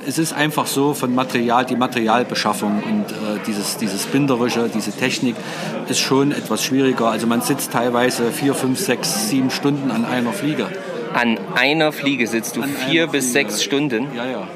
[0.06, 5.36] es ist einfach so von Material, die Materialbeschaffung und äh, dieses, dieses Binderische, diese Technik
[5.88, 7.08] ist schon etwas schwieriger.
[7.08, 10.66] Also man sitzt teilweise vier, fünf, sechs, sieben Stunden an einer Fliege.
[11.14, 13.48] An einer Fliege sitzt du An vier bis Fliege.
[13.50, 14.08] sechs Stunden.
[14.16, 14.48] Ja, ja.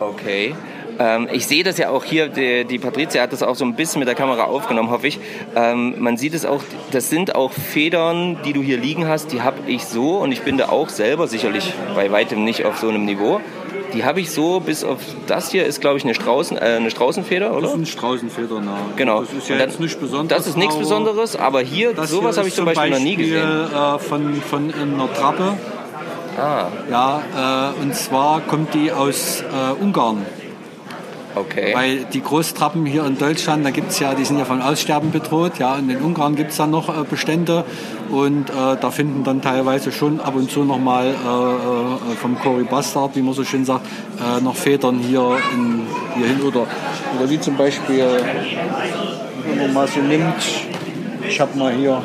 [0.00, 0.54] Okay.
[1.00, 3.74] Ähm, ich sehe das ja auch hier, die, die Patricia hat das auch so ein
[3.74, 5.18] bisschen mit der Kamera aufgenommen, hoffe ich.
[5.56, 9.40] Ähm, man sieht es auch, das sind auch Federn, die du hier liegen hast, die
[9.40, 12.88] habe ich so und ich bin da auch selber sicherlich bei weitem nicht auf so
[12.90, 13.40] einem Niveau.
[13.94, 16.90] Die habe ich so, bis auf das hier ist, glaube ich, eine, Straußen, äh, eine
[16.92, 17.68] Straußenfeder, Das oder?
[17.70, 18.64] sind Straußenfedern.
[18.64, 18.76] Ja.
[18.94, 19.20] Genau.
[19.22, 20.38] Das ist ja dann- jetzt nichts Besonderes.
[20.44, 23.34] Das ist nichts Besonderes, aber hier, sowas habe ich ist zum Beispiel, noch nie Beispiel,
[23.40, 23.72] gesehen.
[23.74, 25.54] Äh, von, von einer Trappe.
[26.38, 30.24] Ah, Ja, äh, und zwar kommt die aus äh, Ungarn.
[31.34, 31.74] Okay.
[31.74, 35.58] Weil die Großtrappen hier in Deutschland, da gibt's ja, die sind ja vom Aussterben bedroht.
[35.58, 37.64] Ja, in Ungarn gibt's dann noch äh, Bestände
[38.10, 42.38] und äh, da finden dann teilweise schon ab und zu noch mal äh, äh, vom
[42.38, 43.86] Cory Bastard, wie man so schön sagt,
[44.18, 46.66] äh, noch Federn hier in, hierhin oder
[47.18, 48.04] oder wie zum Beispiel,
[49.46, 50.34] wenn man mal so nimmt,
[51.28, 52.02] ich habe mal hier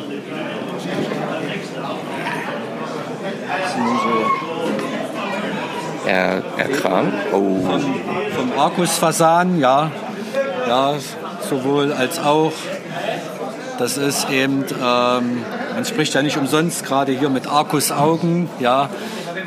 [3.62, 4.46] das sind so
[6.06, 7.12] Er, er Kram.
[7.32, 7.58] Oh.
[8.36, 9.90] vom Arkusfasan, ja,
[10.68, 10.94] ja,
[11.48, 12.52] sowohl als auch.
[13.78, 15.42] Das ist eben, ähm,
[15.74, 18.88] man spricht ja nicht umsonst gerade hier mit Arkusaugen, ja.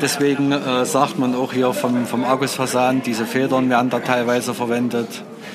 [0.00, 5.08] Deswegen äh, sagt man auch hier vom, vom Argusfasan, diese Federn werden da teilweise verwendet.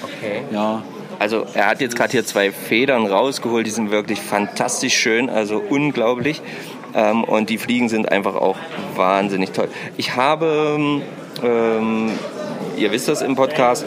[0.04, 0.44] Okay.
[0.52, 0.84] Ja,
[1.20, 5.58] Also er hat jetzt gerade hier zwei Federn rausgeholt, die sind wirklich fantastisch schön, also
[5.58, 6.42] unglaublich.
[6.96, 8.56] Ähm, und die Fliegen sind einfach auch
[8.96, 9.68] wahnsinnig toll.
[9.98, 11.02] Ich habe,
[11.44, 12.12] ähm,
[12.78, 13.86] ihr wisst das im Podcast,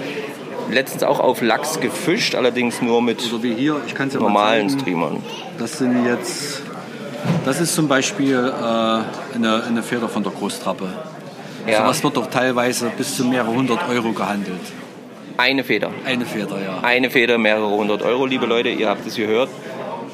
[0.71, 4.81] letztens auch auf Lachs gefischt, allerdings nur mit so wie hier, ja mal normalen zeigen.
[4.81, 5.23] Streamern.
[5.59, 6.63] Das sind jetzt,
[7.47, 10.89] das ist zum Beispiel äh, eine, eine Feder von der Großtrappe.
[11.67, 14.61] Ja, Sowas wird doch teilweise bis zu mehrere hundert Euro gehandelt.
[15.39, 15.91] eine Feder.
[16.05, 16.79] Eine Feder, ja.
[16.83, 19.49] Eine Feder, mehrere hundert Euro, liebe Leute, ihr habt es gehört.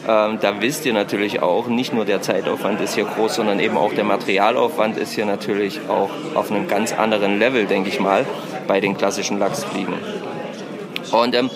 [0.07, 3.77] Ähm, da wisst ihr natürlich auch, nicht nur der Zeitaufwand ist hier groß, sondern eben
[3.77, 8.27] auch der Materialaufwand ist hier natürlich auch auf einem ganz anderen Level, denke ich mal,
[8.67, 9.95] bei den klassischen Lachsfliegen.
[11.11, 11.51] Und ähm,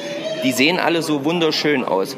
[0.45, 2.17] die sehen alle so wunderschön aus.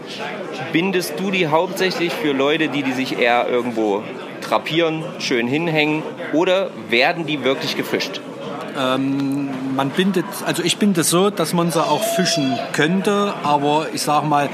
[0.73, 4.03] Bindest du die hauptsächlich für Leute, die, die sich eher irgendwo
[4.41, 8.21] drapieren, schön hinhängen oder werden die wirklich gefischt?
[8.79, 14.03] Ähm, man bindet, also ich binde so, dass man sie auch fischen könnte, aber ich
[14.03, 14.49] sage mal,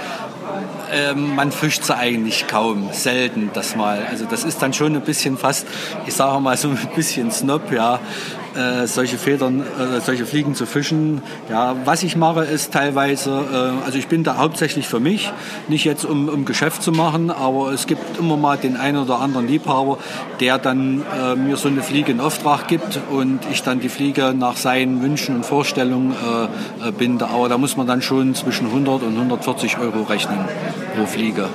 [0.96, 4.06] ähm, man fischt sie eigentlich kaum, selten das mal.
[4.10, 5.66] Also das ist dann schon ein bisschen fast,
[6.06, 8.00] ich sage mal so ein bisschen Snob, ja,
[8.56, 11.22] äh, solche Federn, äh, solche Fliegen zu fischen.
[11.50, 15.32] Ja, was ich mache ist teilweise, äh, also ich bin da hauptsächlich für mich,
[15.68, 19.20] nicht jetzt um, um Geschäft zu machen, aber es gibt immer mal den einen oder
[19.20, 19.98] anderen Liebhaber,
[20.40, 24.34] der dann äh, mir so eine Fliege in Auftrag gibt und ich dann die Fliege
[24.36, 27.28] nach seinen Wünschen und Vorstellungen äh, äh, binde.
[27.28, 30.38] Aber da muss man dann schon zwischen 100 und 140 Euro rechnen
[30.94, 31.48] pro Fliege.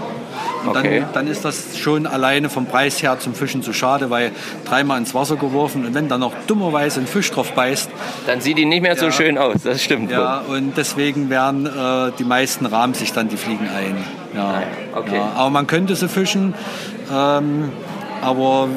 [0.63, 0.99] Und Okay.
[1.01, 4.31] dann, dann ist das schon alleine vom Preis her zum Fischen zu schade, weil
[4.65, 7.89] dreimal ins Wasser geworfen und wenn dann noch dummerweise ein Fisch drauf beißt,
[8.27, 9.11] Dann sieht die nicht mehr so Ja.
[9.11, 10.11] schön aus, das stimmt.
[10.11, 13.97] ja, und deswegen werden äh, die meisten rahmen sich dann die Fliegen ein.
[14.35, 14.63] Ja,
[14.95, 15.15] okay.
[15.17, 16.53] ja, aber man könnte sie fischen,
[17.11, 17.69] ähm,
[18.21, 18.69] aber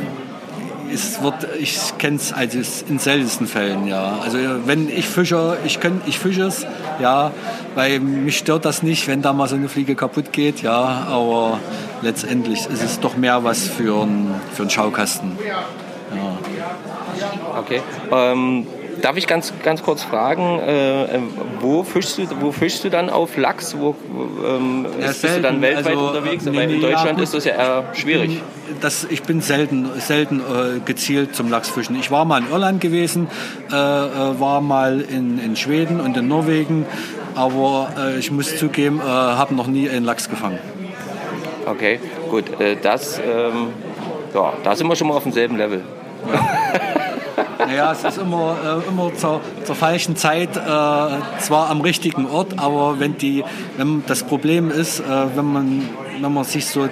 [0.94, 4.18] es wird, ich kenne es also in seltensten Fällen, ja.
[4.22, 6.66] Also wenn ich fische, ich, ich fische es,
[7.00, 7.32] ja,
[7.74, 11.58] weil mich stört das nicht, wenn da mal so eine Fliege kaputt geht, ja, aber
[12.02, 15.32] letztendlich ist es doch mehr was für einen für Schaukasten.
[17.58, 17.82] Okay.
[18.12, 18.66] Ähm,
[19.00, 21.18] darf ich ganz, ganz kurz fragen, äh, äh,
[21.60, 23.76] wo, fischst du, wo fischst du dann auf Lachs?
[23.78, 23.94] Wo,
[24.46, 25.62] ähm, Ja, bist du dann selten.
[25.62, 26.44] weltweit Also, unterwegs?
[26.44, 27.24] nee, in nee, ja, Deutschland gut.
[27.24, 28.40] ist das ja eher schwierig.
[28.80, 31.96] Das, ich bin selten, selten äh, gezielt zum Lachsfischen.
[31.98, 33.28] Ich war mal in Irland gewesen,
[33.70, 36.86] äh, äh, war mal in, in Schweden und in Norwegen,
[37.34, 40.58] aber äh, ich muss zugeben, habe noch nie einen Lachs gefangen.
[41.66, 41.98] Okay,
[42.30, 42.44] gut.
[42.82, 43.68] Das, ähm,
[44.34, 45.82] ja, da sind wir schon mal auf demselben Level.
[47.66, 52.58] Naja, es ist immer, äh, immer zur, zur falschen Zeit, äh, zwar am richtigen Ort,
[52.58, 53.44] aber wenn die,
[53.76, 55.04] wenn das Problem ist, äh,
[55.36, 55.88] wenn man,
[56.20, 56.88] wenn man sich so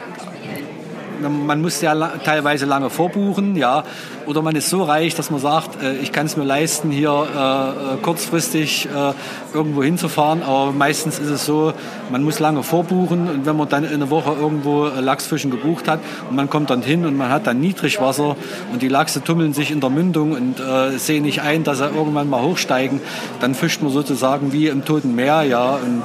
[1.29, 3.85] man muss ja teilweise lange vorbuchen, ja,
[4.27, 7.11] oder man ist so reich, dass man sagt, äh, ich kann es mir leisten, hier
[7.11, 9.13] äh, äh, kurzfristig äh,
[9.55, 11.73] irgendwo hinzufahren, aber meistens ist es so,
[12.11, 15.89] man muss lange vorbuchen und wenn man dann in einer Woche irgendwo äh, Lachsfischen gebucht
[15.89, 18.37] hat und man kommt dann hin und man hat dann Niedrigwasser
[18.73, 21.85] und die Lachse tummeln sich in der Mündung und äh, sehen nicht ein, dass sie
[21.85, 23.01] irgendwann mal hochsteigen,
[23.41, 26.03] dann fischt man sozusagen wie im Toten Meer, ja, und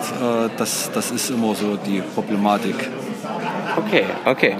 [0.58, 2.90] das, das ist immer so die Problematik.
[3.78, 4.56] Okay, okay.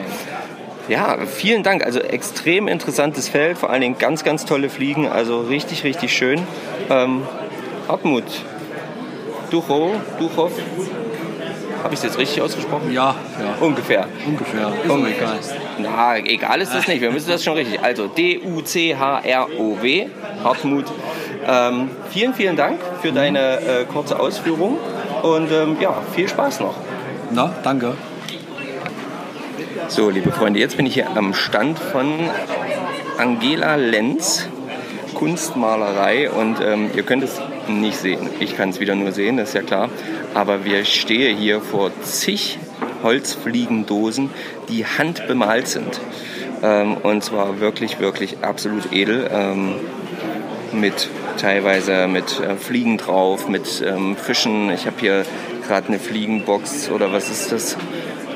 [0.88, 1.86] Ja, vielen Dank.
[1.86, 5.08] Also extrem interessantes Feld, vor allen Dingen ganz, ganz tolle Fliegen.
[5.08, 6.42] Also richtig, richtig schön.
[6.90, 7.24] Ähm,
[7.88, 8.24] Hartmut,
[9.50, 10.52] Duchow, Duchow,
[11.84, 12.92] habe ich es jetzt richtig ausgesprochen?
[12.92, 14.08] Ja, ja, Ungefähr.
[14.26, 15.40] ungefähr, ist auch egal.
[15.80, 17.02] Na, egal ist das nicht.
[17.02, 17.82] Wir müssen das schon richtig.
[17.82, 20.08] Also D-U-C-H-R-O-W,
[20.44, 20.86] Hartmut.
[21.48, 24.78] Ähm, vielen, vielen Dank für deine äh, kurze Ausführung
[25.22, 26.76] und ähm, ja, viel Spaß noch.
[27.32, 27.94] Na, danke.
[29.90, 32.30] So, liebe Freunde, jetzt bin ich hier am Stand von
[33.18, 34.50] Angela Lenz,
[35.14, 38.30] Kunstmalerei und ähm, ihr könnt es nicht sehen.
[38.42, 39.90] Ich kann es wieder nur sehen, das ist ja klar.
[40.34, 42.60] Aber wir stehen hier vor zig
[43.02, 44.30] Holzfliegendosen,
[44.68, 46.02] die handbemalt sind.
[46.62, 49.30] Ähm, und zwar wirklich, wirklich absolut edel.
[49.32, 49.76] Ähm,
[50.74, 54.70] mit teilweise mit äh, Fliegen drauf, mit ähm, Fischen.
[54.72, 55.26] Ich habe hier
[55.68, 57.78] gerade eine Fliegenbox oder was ist das?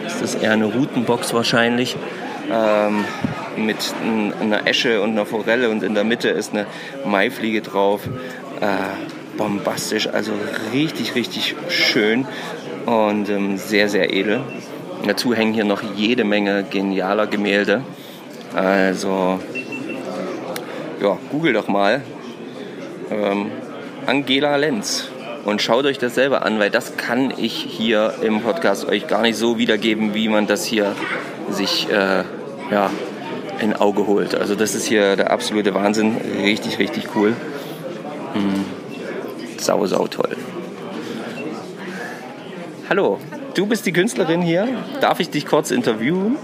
[0.05, 1.95] Ist das eher eine Rutenbox wahrscheinlich?
[2.51, 3.05] Ähm,
[3.57, 3.77] mit
[4.41, 6.65] einer Esche und einer Forelle und in der Mitte ist eine
[7.05, 8.01] Maifliege drauf.
[8.59, 10.33] Äh, bombastisch, also
[10.73, 12.25] richtig, richtig schön
[12.85, 14.41] und ähm, sehr, sehr edel.
[15.05, 17.81] Dazu hängen hier noch jede Menge genialer Gemälde.
[18.53, 19.39] Also,
[21.01, 22.01] ja, google doch mal
[23.09, 23.51] ähm,
[24.05, 25.10] Angela Lenz
[25.43, 29.21] und schaut euch das selber an, weil das kann ich hier im Podcast euch gar
[29.21, 30.95] nicht so wiedergeben, wie man das hier
[31.49, 32.23] sich äh,
[32.71, 32.89] ja,
[33.59, 34.35] in Auge holt.
[34.35, 37.35] Also das ist hier der absolute Wahnsinn, richtig, richtig cool.
[38.33, 38.65] Hm.
[39.57, 40.35] Sau, sau toll.
[42.89, 43.19] Hallo,
[43.53, 44.67] du bist die Künstlerin hier.
[44.99, 46.37] Darf ich dich kurz interviewen?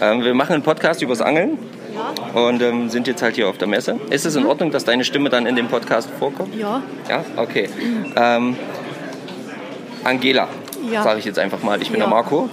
[0.00, 1.58] Ähm, wir machen einen Podcast übers Angeln
[2.34, 3.98] und ähm, sind jetzt halt hier auf der Messe.
[4.10, 6.54] Ist es in Ordnung, dass deine Stimme dann in dem Podcast vorkommt?
[6.54, 7.68] Ja, Ja, okay.
[8.16, 8.56] Ähm,
[10.04, 10.48] Angela,
[10.90, 11.02] Ja.
[11.02, 11.80] sage ich jetzt einfach mal.
[11.82, 12.06] Ich bin Ja.
[12.06, 12.48] der Marco.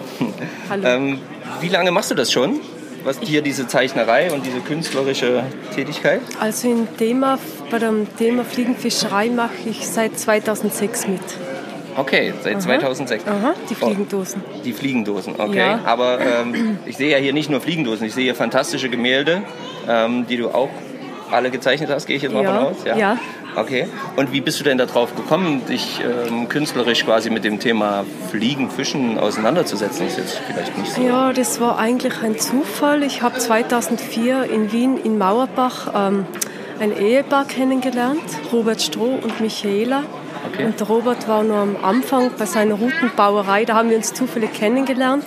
[0.69, 0.87] hallo.
[0.87, 1.19] Ähm,
[1.61, 2.59] wie lange machst du das schon?
[3.03, 5.43] Was hier diese Zeichnerei und diese künstlerische
[5.75, 6.21] Tätigkeit?
[6.39, 7.37] Also im Thema,
[7.69, 11.21] bei dem Thema Fliegenfischerei mache ich seit 2006 mit.
[11.97, 13.23] Okay, seit 2006.
[13.27, 14.43] Aha, die Oh, Fliegendosen.
[14.65, 15.57] die Fliegendosen, okay.
[15.59, 15.79] Ja.
[15.85, 19.43] Aber ähm, ich sehe ja hier nicht nur Fliegendosen, ich sehe hier fantastische Gemälde,
[19.87, 20.69] ähm, die du auch
[21.31, 22.75] alle gezeichnet hast, gehe ich jetzt mal Ja, von aus?
[22.85, 23.17] ja.
[23.55, 23.87] Okay.
[24.17, 28.69] Und wie bist du denn darauf gekommen, dich ähm, künstlerisch quasi mit dem Thema Fliegen,
[28.69, 30.07] Fischen auseinanderzusetzen?
[30.07, 31.01] Ist jetzt vielleicht nicht so.
[31.01, 33.01] Ja, das war eigentlich ein Zufall.
[33.03, 36.25] Ich habe 2004 in Wien in Mauerbach ähm,
[36.81, 38.19] ein Ehepaar kennengelernt,
[38.51, 40.03] Robert Stroh und Michaela.
[40.47, 40.65] Okay.
[40.65, 44.53] Und der Robert war nur am Anfang bei seiner Routenbauerei, da haben wir uns zufällig
[44.53, 45.23] kennengelernt.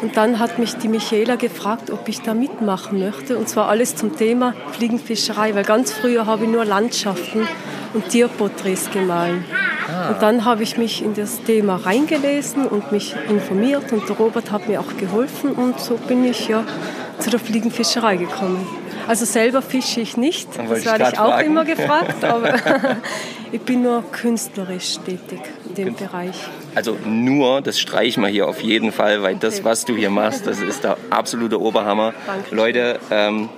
[0.00, 3.38] Und dann hat mich die Michaela gefragt, ob ich da mitmachen möchte.
[3.38, 7.46] Und zwar alles zum Thema Fliegenfischerei, weil ganz früher habe ich nur Landschaften
[7.94, 9.44] und Tierporträts gemahlen.
[10.08, 14.50] Und dann habe ich mich in das Thema reingelesen und mich informiert und der Robert
[14.50, 16.64] hat mir auch geholfen und so bin ich ja
[17.18, 18.66] zu der Fliegenfischerei gekommen.
[19.08, 21.46] Also selber fische ich nicht, das werde ich auch fragen.
[21.46, 22.54] immer gefragt, aber
[23.52, 26.34] ich bin nur künstlerisch tätig in dem Bereich.
[26.74, 30.46] Also nur, das streichen wir hier auf jeden Fall, weil das, was du hier machst,
[30.46, 32.14] das ist der absolute Oberhammer.
[32.26, 32.54] Danke.
[32.54, 33.48] Leute, ähm,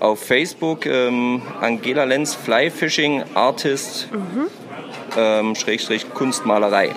[0.00, 4.08] auf Facebook ähm, Angela Lenz Fly Fishing Artist
[5.16, 6.88] ähm, Schrägstrich Kunstmalerei.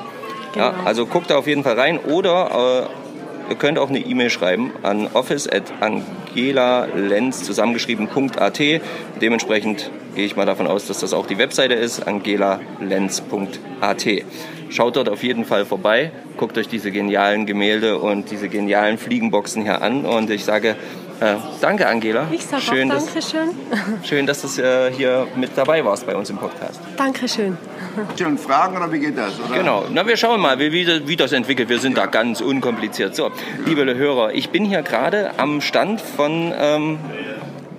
[0.56, 0.84] Ja, Genau.
[0.86, 3.01] also guckt da auf jeden Fall rein oder äh,
[3.52, 8.62] ihr könnt auch eine E-Mail schreiben an office at angelalenz zusammengeschrieben.at.
[9.22, 14.08] Dementsprechend gehe ich mal davon aus, dass das auch die Webseite ist, angelalenz.at.
[14.70, 19.64] Schaut dort auf jeden Fall vorbei, guckt euch diese genialen Gemälde und diese genialen Fliegenboxen
[19.64, 20.78] hier an und ich sage
[21.22, 22.28] äh, danke Angela.
[22.32, 23.50] Ich sage schön, auch dass, Dankeschön.
[24.04, 26.80] schön, dass du äh, hier mit dabei warst bei uns im Podcast.
[26.98, 27.58] Dankeschön.
[28.16, 29.40] Stellen Fragen oder wie geht das?
[29.40, 29.58] Oder?
[29.58, 31.70] Genau, na wir schauen mal, wie, wie, wie das entwickelt.
[31.70, 33.16] Wir sind da ganz unkompliziert.
[33.16, 33.32] So,
[33.66, 37.00] liebe Hörer, ich bin hier gerade am Stand von ähm,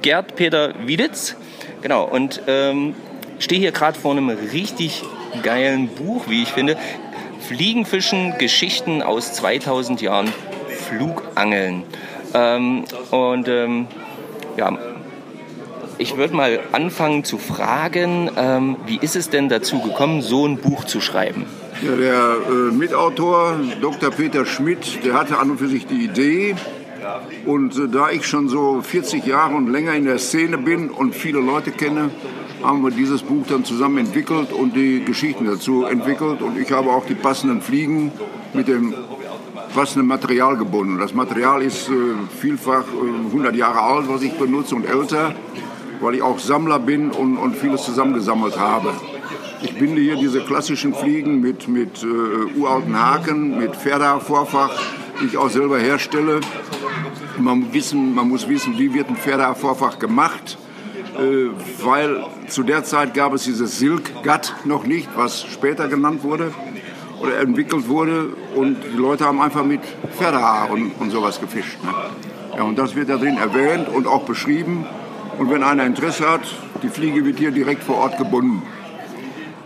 [0.02, 1.36] Gerd Peter Wieditz.
[1.80, 2.94] Genau, und ähm,
[3.38, 5.02] stehe hier gerade vor einem richtig
[5.42, 6.76] geilen Buch, wie ich finde.
[7.40, 10.32] Fliegenfischen, Geschichten aus 2000 Jahren
[10.68, 11.84] Flugangeln.
[12.34, 13.86] Ähm, und ähm,
[14.56, 14.76] ja,
[15.98, 20.56] ich würde mal anfangen zu fragen, ähm, wie ist es denn dazu gekommen, so ein
[20.56, 21.46] Buch zu schreiben?
[21.82, 24.10] Ja, der äh, Mitautor, Dr.
[24.10, 26.54] Peter Schmidt, der hatte an und für sich die Idee.
[27.46, 31.14] Und äh, da ich schon so 40 Jahre und länger in der Szene bin und
[31.14, 32.10] viele Leute kenne,
[32.62, 36.42] haben wir dieses Buch dann zusammen entwickelt und die Geschichten dazu entwickelt.
[36.42, 38.12] Und ich habe auch die passenden Fliegen
[38.54, 38.94] mit dem
[39.72, 40.98] passenden Material gebunden.
[40.98, 41.92] Das Material ist äh,
[42.40, 45.34] vielfach äh, 100 Jahre alt, was ich benutze und älter,
[46.00, 48.92] weil ich auch Sammler bin und, und vieles zusammengesammelt habe.
[49.62, 54.78] Ich binde hier diese klassischen Fliegen mit, mit äh, uralten Haken, mit Pferdevorfach,
[55.20, 56.40] die ich auch selber herstelle.
[57.38, 60.58] Man, wissen, man muss wissen, wie wird ein Pferdevorfach gemacht,
[61.16, 61.48] äh,
[61.84, 66.52] weil zu der Zeit gab es dieses Silk Gut noch nicht, was später genannt wurde
[67.22, 69.80] oder entwickelt wurde und die Leute haben einfach mit
[70.16, 71.82] Pferdehaar und, und sowas gefischt.
[71.82, 71.94] Ne?
[72.56, 74.86] Ja, und das wird da drin erwähnt und auch beschrieben.
[75.38, 76.42] Und wenn einer Interesse hat,
[76.82, 78.62] die Fliege wird hier direkt vor Ort gebunden.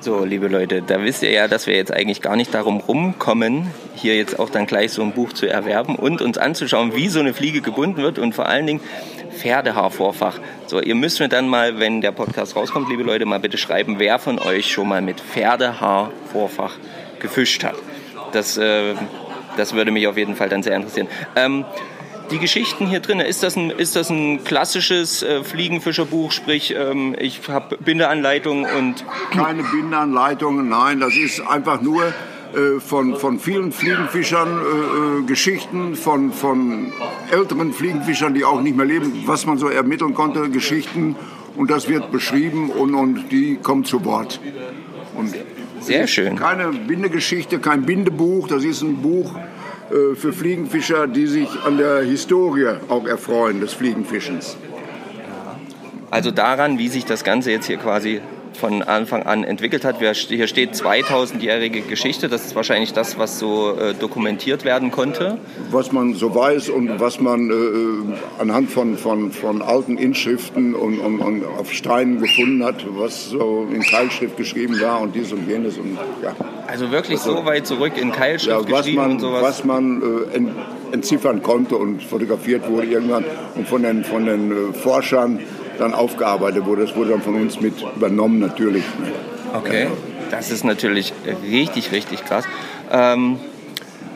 [0.01, 3.66] So, liebe Leute, da wisst ihr ja, dass wir jetzt eigentlich gar nicht darum rumkommen,
[3.95, 7.19] hier jetzt auch dann gleich so ein Buch zu erwerben und uns anzuschauen, wie so
[7.19, 8.81] eine Fliege gebunden wird und vor allen Dingen
[9.37, 10.38] Pferdehaarvorfach.
[10.66, 13.99] So, ihr müsst mir dann mal, wenn der Podcast rauskommt, liebe Leute, mal bitte schreiben,
[13.99, 16.77] wer von euch schon mal mit Pferdehaarvorfach
[17.26, 17.76] gefischt hat.
[18.32, 18.94] Das, äh,
[19.56, 21.08] das würde mich auf jeden Fall dann sehr interessieren.
[21.34, 21.64] Ähm,
[22.30, 27.14] die Geschichten hier drin, ist das ein, ist das ein klassisches äh, Fliegenfischerbuch, sprich ähm,
[27.18, 33.70] ich habe Bindeanleitungen und Keine Bindeanleitungen, nein, das ist einfach nur äh, von, von vielen
[33.70, 36.92] Fliegenfischern äh, äh, Geschichten, von, von
[37.30, 41.14] älteren Fliegenfischern, die auch nicht mehr leben, was man so ermitteln konnte, Geschichten
[41.56, 44.40] und das wird beschrieben und, und die kommen zu Wort.
[45.14, 45.34] Und
[45.87, 46.37] Sehr schön.
[46.37, 52.01] Keine Bindegeschichte, kein Bindebuch, das ist ein Buch äh, für Fliegenfischer, die sich an der
[52.03, 54.57] Historie auch erfreuen des Fliegenfischens.
[56.11, 58.20] Also daran, wie sich das Ganze jetzt hier quasi
[58.57, 59.97] von Anfang an entwickelt hat.
[59.99, 62.29] Hier steht 2000-jährige Geschichte.
[62.29, 65.38] Das ist wahrscheinlich das, was so äh, dokumentiert werden konnte.
[65.71, 70.99] was man so weiß und was man äh, anhand von, von, von alten Inschriften und,
[70.99, 75.49] und, und auf Steinen gefunden hat, was so in Keilschrift geschrieben war und dies und
[75.49, 75.79] jenes.
[75.79, 76.35] Und, ja.
[76.66, 79.42] Also wirklich Also- so weit zurück in Ja, Keilschrift was geschrieben man, und sowas.
[79.42, 80.51] was man äh, ent,
[80.92, 85.40] entziffern konnte und fotografiert wurde irgendwann und von den, von den äh, Forschern
[85.78, 86.82] dann aufgearbeitet wurde.
[86.86, 88.84] Das wurde dann von uns mit übernommen natürlich.
[88.98, 89.12] Ne?
[89.54, 89.88] Okay.
[90.30, 91.12] Das ist natürlich
[91.48, 92.44] richtig, richtig krass.
[92.90, 93.38] Ähm,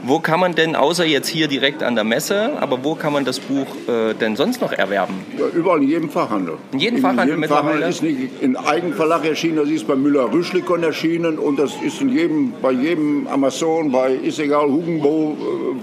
[0.02, 3.26] wo kann man denn, außer jetzt hier direkt an der Messe, aber wo kann man
[3.26, 5.14] das Buch äh, denn sonst noch erwerben?
[5.38, 6.54] Ja, überall in jedem Fachhandel.
[6.72, 7.44] In jedem Fachhandel jedem?
[7.44, 12.08] Fachhandel ist nicht in Eigenverlag erschienen, das ist bei Müller-Rüschlikon erschienen und das ist in
[12.08, 15.36] jedem, bei jedem Amazon, bei ist egal, Hugenbo,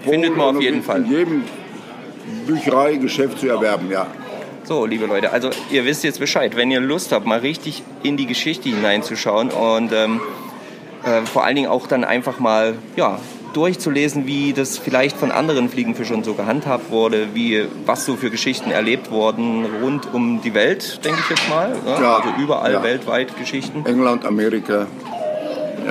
[0.03, 1.05] äh, Findet man auf jeden in Fall.
[1.05, 1.43] jedem
[2.47, 4.07] Büchereigeschäft zu erwerben, ja.
[4.67, 6.57] So, liebe Leute, also ihr wisst jetzt Bescheid.
[6.57, 10.19] Wenn ihr Lust habt, mal richtig in die Geschichte hineinzuschauen und ähm,
[11.05, 13.17] äh, vor allen Dingen auch dann einfach mal ja,
[13.53, 18.69] durchzulesen, wie das vielleicht von anderen Fliegenfischern so gehandhabt wurde, wie was so für Geschichten
[18.69, 21.69] erlebt wurden rund um die Welt, denke ich jetzt mal.
[21.69, 21.77] Ne?
[22.01, 22.17] Ja.
[22.17, 22.83] Also überall Ja.
[22.83, 23.85] weltweit Geschichten.
[23.85, 24.87] England, Amerika.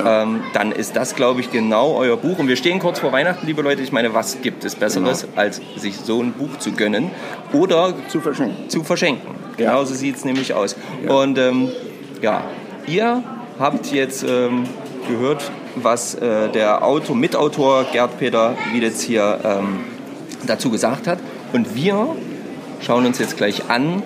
[0.05, 2.38] Ähm, dann ist das, glaube ich, genau euer Buch.
[2.38, 3.82] Und wir stehen kurz vor Weihnachten, liebe Leute.
[3.82, 7.11] Ich meine, was gibt es Besseres, als sich so ein Buch zu gönnen
[7.53, 8.68] oder Zu verschenken.
[8.68, 9.34] zu verschenken?
[9.57, 10.76] Genauso sieht es nämlich aus.
[11.09, 11.70] Und ähm,
[12.20, 12.44] ja,
[12.86, 13.22] ihr
[13.59, 14.64] habt jetzt ähm,
[15.09, 19.80] gehört, was äh, der Autor, Mitautor Gerd Peter Wiedetz hier ähm,
[20.47, 21.18] dazu gesagt hat.
[21.53, 22.09] Und wir
[22.80, 24.03] schauen uns jetzt gleich an,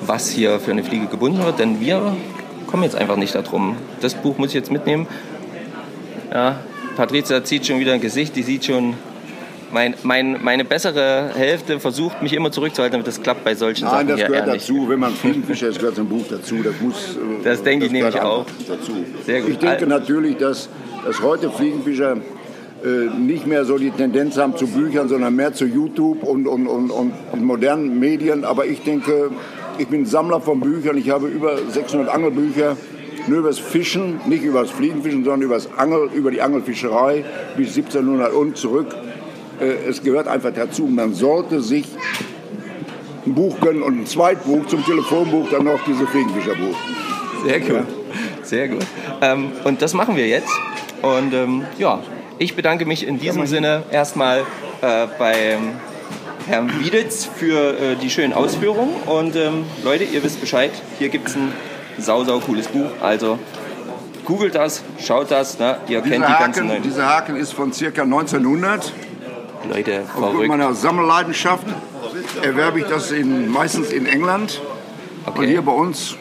[0.00, 2.16] was hier für eine Fliege gebunden wird, denn wir
[2.72, 3.76] kommen jetzt einfach nicht darum.
[4.00, 5.06] Das Buch muss ich jetzt mitnehmen.
[6.32, 6.56] Ja,
[6.96, 8.94] Patricia zieht schon wieder ein Gesicht, die sieht schon.
[9.70, 13.92] Mein, mein, meine bessere Hälfte versucht mich immer zurückzuhalten, damit das klappt bei solchen Nein,
[13.92, 14.68] Sachen das hier gehört nicht.
[14.68, 14.86] dazu.
[14.88, 16.56] Wenn man Fliegenfischer ist, gehört zum Buch dazu.
[16.62, 17.16] Das muss.
[17.16, 18.44] äh, Das denke ich nämlich auch.
[18.68, 18.92] Dazu.
[19.24, 19.50] Sehr gut.
[19.52, 20.68] Ich denke natürlich, dass,
[21.06, 22.18] dass heute Fliegenfischer
[22.84, 26.66] äh, nicht mehr so die Tendenz haben zu Büchern, sondern mehr zu YouTube und, und,
[26.66, 28.44] und, und modernen Medien.
[28.44, 29.30] Aber ich denke,
[29.78, 30.96] ich bin Sammler von Büchern.
[30.96, 32.76] Ich habe über 600 Angelbücher.
[33.28, 37.24] Nur über das Fischen, nicht über das Fliegenfischen, sondern über, das Angel, über die Angelfischerei
[37.56, 38.88] bis 1700 und zurück.
[39.60, 40.86] Äh, Es gehört einfach dazu.
[40.86, 41.86] Man sollte sich
[43.24, 46.76] ein Buch gönnen und ein Zweitbuch zum Telefonbuch, dann noch dieses Fliegenfischerbuch.
[47.44, 47.86] Sehr gut.
[48.42, 48.84] Sehr gut.
[49.20, 50.52] Ähm, und das machen wir jetzt.
[51.02, 52.00] Und ähm, ja,
[52.38, 54.40] ich bedanke mich in diesem Sinne erstmal
[54.80, 55.74] äh, beim
[56.46, 58.94] Herrn Wieditz für äh, die schönen Ausführungen.
[59.06, 61.52] Und ähm, Leute, ihr wisst Bescheid, hier gibt es ein
[61.98, 62.86] sau, sau cooles Buch.
[63.00, 63.38] Also
[64.24, 65.76] googelt das, schaut das, ne?
[65.88, 66.82] ihr kennt Dieser die ganzen Haken, neuen.
[66.82, 68.02] dieser Haken ist von ca.
[68.02, 68.92] 1900.
[69.72, 70.48] Leute, Aufgrund verrückt.
[70.48, 71.66] meiner Sammelleidenschaft
[72.42, 74.60] erwerbe ich das in, meistens in England.
[75.26, 75.66] Und hier Okay.
[75.66, 76.16] bei uns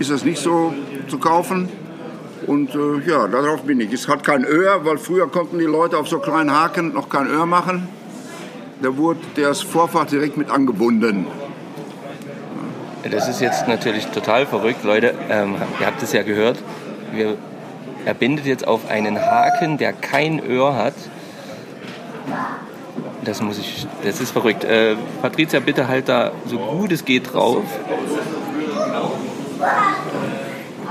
[0.00, 0.74] ist das nicht so
[1.08, 1.68] zu kaufen.
[2.46, 3.92] Und äh, ja, darauf bin ich.
[3.92, 7.28] Es hat kein Öhr, weil früher konnten die Leute auf so kleinen Haken noch kein
[7.28, 7.86] Öhr machen.
[8.82, 11.26] Da wurde das Vorfach direkt mit angebunden.
[13.10, 15.14] Das ist jetzt natürlich total verrückt, Leute.
[15.30, 16.58] Ähm, ihr habt es ja gehört.
[17.12, 17.36] Wir,
[18.04, 20.94] er bindet jetzt auf einen Haken, der kein Öhr hat.
[23.24, 23.86] Das muss ich.
[24.02, 24.64] Das ist verrückt.
[24.64, 27.64] Äh, Patricia, bitte halt da so gut es geht drauf.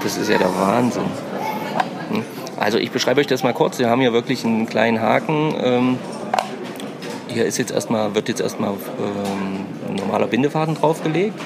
[0.03, 1.03] Das ist ja der Wahnsinn.
[2.11, 2.23] Hm?
[2.57, 3.79] Also ich beschreibe euch das mal kurz.
[3.79, 5.55] Wir haben hier wirklich einen kleinen Haken.
[5.59, 5.97] Ähm,
[7.29, 11.39] hier ist jetzt erstmal, wird jetzt erstmal ähm, ein normaler Bindefaden draufgelegt.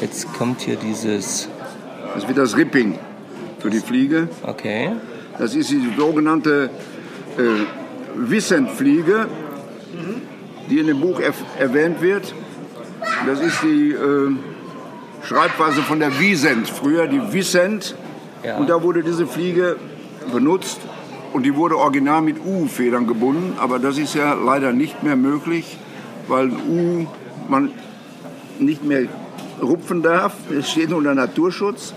[0.00, 1.48] Jetzt kommt hier dieses,
[2.14, 2.98] Das wird das Ripping
[3.58, 4.28] für die Fliege.
[4.44, 4.92] okay,
[5.38, 6.70] Das ist die sogenannte
[7.36, 7.42] äh,
[8.16, 9.26] Wissent-Fliege,
[10.70, 12.34] die in dem Buch erf- erwähnt wird.
[13.26, 14.30] Das ist die äh,
[15.24, 17.94] Schreibweise von der Wiesent, früher die Wissent.
[18.44, 18.56] Ja.
[18.58, 19.76] Und da wurde diese Fliege
[20.32, 20.78] benutzt
[21.32, 23.54] und die wurde original mit U-Federn gebunden.
[23.58, 25.78] Aber das ist ja leider nicht mehr möglich,
[26.26, 27.06] weil U
[27.48, 27.70] man
[28.58, 29.04] nicht mehr
[29.62, 30.34] rupfen darf.
[30.50, 31.94] Es steht unter Naturschutz.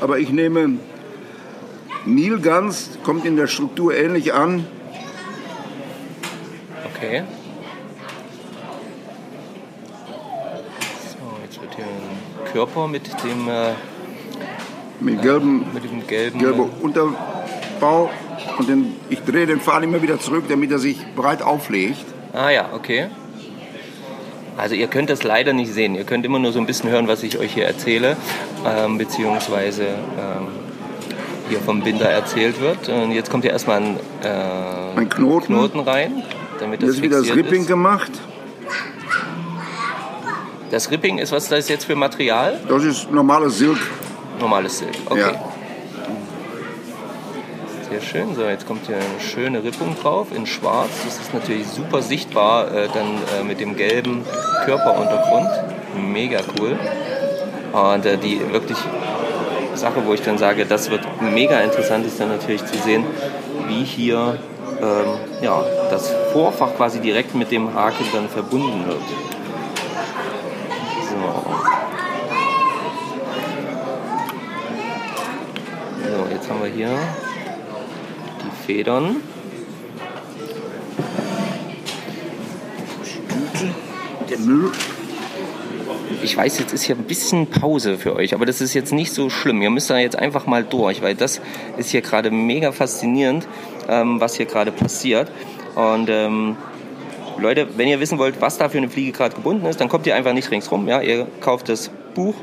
[0.00, 0.78] Aber ich nehme
[2.04, 4.66] Nilgans, kommt in der Struktur ähnlich an.
[6.94, 7.24] okay.
[11.10, 13.72] So, jetzt wird hier ein Körper mit dem, äh,
[15.00, 16.68] Mit gelbem, mit dem gelben, gelber
[17.74, 18.10] Unterbau.
[18.58, 22.04] Und den, ich drehe den Pfahl immer wieder zurück, damit er sich breit auflegt.
[22.32, 23.06] Ah ja, okay.
[24.56, 25.94] Also ihr könnt das leider nicht sehen.
[25.94, 28.16] Ihr könnt immer nur so ein bisschen hören, was ich euch hier erzähle,
[28.64, 30.48] ähm, beziehungsweise ähm,
[31.48, 32.88] hier vom Binder erzählt wird.
[32.88, 35.46] Und jetzt kommt hier erstmal ein, äh, Ein Knoten.
[35.46, 36.22] Knoten rein,
[36.60, 37.68] damit das Jetzt wird das Ripping ist.
[37.68, 38.12] gemacht.
[40.70, 42.60] Das Ripping ist, was ist das jetzt für Material?
[42.68, 43.78] Das ist normales Silk.
[44.40, 45.20] Normales Silk, okay.
[45.20, 45.53] Ja.
[47.94, 48.34] Sehr schön.
[48.34, 50.90] So, jetzt kommt hier eine schöne Rippung drauf in schwarz.
[51.04, 53.06] Das ist natürlich super sichtbar, äh, dann
[53.38, 54.24] äh, mit dem gelben
[54.64, 55.48] Körperuntergrund.
[55.96, 56.76] Mega cool.
[57.72, 58.78] Und äh, die wirklich
[59.74, 63.04] Sache, wo ich dann sage, das wird mega interessant, ist dann natürlich zu sehen,
[63.68, 64.38] wie hier
[64.82, 65.06] ähm,
[65.40, 69.02] ja, das Vorfach quasi direkt mit dem Haken dann verbunden wird.
[71.10, 71.44] So.
[76.02, 76.98] So, jetzt haben wir hier
[78.66, 79.16] Federn.
[84.30, 84.72] Der Müll.
[86.22, 89.12] Ich weiß, jetzt ist hier ein bisschen Pause für euch, aber das ist jetzt nicht
[89.12, 89.60] so schlimm.
[89.60, 91.42] Ihr müsst da jetzt einfach mal durch, weil das
[91.76, 93.46] ist hier gerade mega faszinierend,
[93.88, 95.30] ähm, was hier gerade passiert.
[95.74, 96.56] Und ähm,
[97.36, 100.06] Leute, wenn ihr wissen wollt, was da für eine Fliege gerade gebunden ist, dann kommt
[100.06, 100.88] ihr einfach nicht ringsrum.
[100.88, 101.02] Ja?
[101.02, 102.34] Ihr kauft das Buch,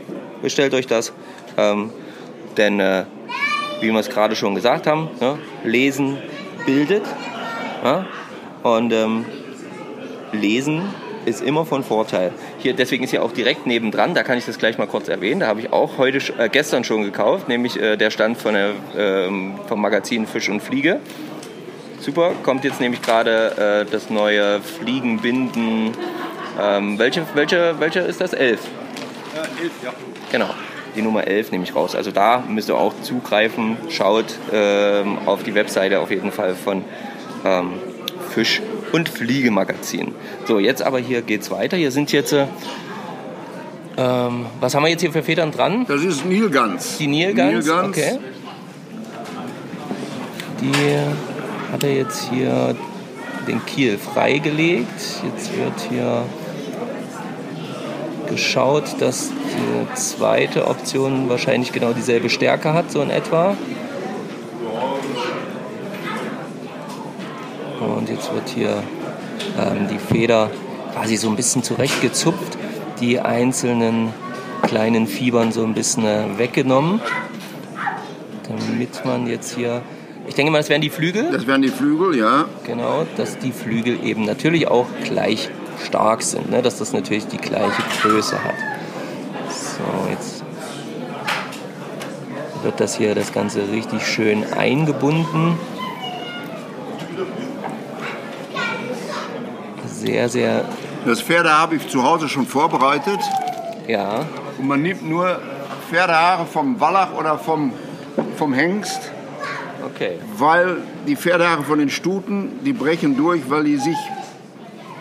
[0.41, 1.13] bestellt euch das.
[1.57, 1.89] Ähm,
[2.57, 3.05] denn, äh,
[3.81, 5.37] wie wir es gerade schon gesagt haben, ne?
[5.63, 6.17] lesen
[6.65, 7.03] bildet.
[7.83, 8.05] Ja?
[8.63, 9.25] Und ähm,
[10.31, 10.83] lesen
[11.25, 12.31] ist immer von Vorteil.
[12.59, 15.41] Hier, deswegen ist hier auch direkt nebendran, da kann ich das gleich mal kurz erwähnen,
[15.41, 18.71] da habe ich auch heute, äh, gestern schon gekauft, nämlich äh, der Stand von der,
[18.97, 20.99] ähm, vom Magazin Fisch und Fliege.
[21.99, 25.91] Super, kommt jetzt nämlich gerade äh, das neue Fliegenbinden.
[26.59, 28.33] Ähm, welche, welche, welche ist das?
[28.33, 28.61] Elf?
[29.61, 29.93] Elf, ja.
[30.31, 30.49] Genau,
[30.95, 31.95] die Nummer 11 nehme ich raus.
[31.95, 33.77] Also da müsst ihr auch zugreifen.
[33.89, 36.83] Schaut ähm, auf die Webseite auf jeden Fall von
[37.45, 37.73] ähm,
[38.29, 38.61] Fisch-
[38.91, 40.13] und Fliegemagazin.
[40.45, 41.77] So, jetzt aber hier geht's weiter.
[41.77, 42.45] Hier sind jetzt, äh,
[43.97, 45.85] ähm, was haben wir jetzt hier für Federn dran?
[45.87, 46.97] Das ist Nilgans.
[46.97, 47.97] Die Nilgans, Nilgans.
[47.97, 48.19] okay.
[50.61, 52.75] Die hat er jetzt hier
[53.47, 54.87] den Kiel freigelegt.
[55.23, 56.23] Jetzt wird hier
[58.31, 63.55] geschaut, dass die zweite Option wahrscheinlich genau dieselbe Stärke hat, so in etwa.
[67.79, 68.83] Und jetzt wird hier
[69.59, 70.49] ähm, die Feder
[70.93, 72.57] quasi so ein bisschen zurechtgezupft,
[72.99, 74.13] die einzelnen
[74.61, 77.01] kleinen Fibern so ein bisschen äh, weggenommen,
[78.47, 79.81] damit man jetzt hier,
[80.27, 81.31] ich denke mal, das wären die Flügel.
[81.31, 82.45] Das wären die Flügel, ja.
[82.65, 85.49] Genau, dass die Flügel eben natürlich auch gleich
[85.85, 86.61] stark sind, ne?
[86.61, 88.55] dass das natürlich die gleiche Größe hat.
[89.49, 90.43] So, jetzt
[92.63, 95.57] wird das hier das Ganze richtig schön eingebunden.
[99.85, 100.65] Sehr, sehr,
[101.05, 103.19] Das Pferdehaar habe ich zu Hause schon vorbereitet.
[103.87, 104.25] ja,
[104.57, 105.39] Und man nimmt nur
[105.89, 107.73] Pferdehaare vom Wallach oder vom,
[108.37, 109.11] vom Hengst,
[109.85, 110.19] okay.
[110.37, 113.97] weil die Pferdehaare von den Stuten, die brechen durch, weil die sich,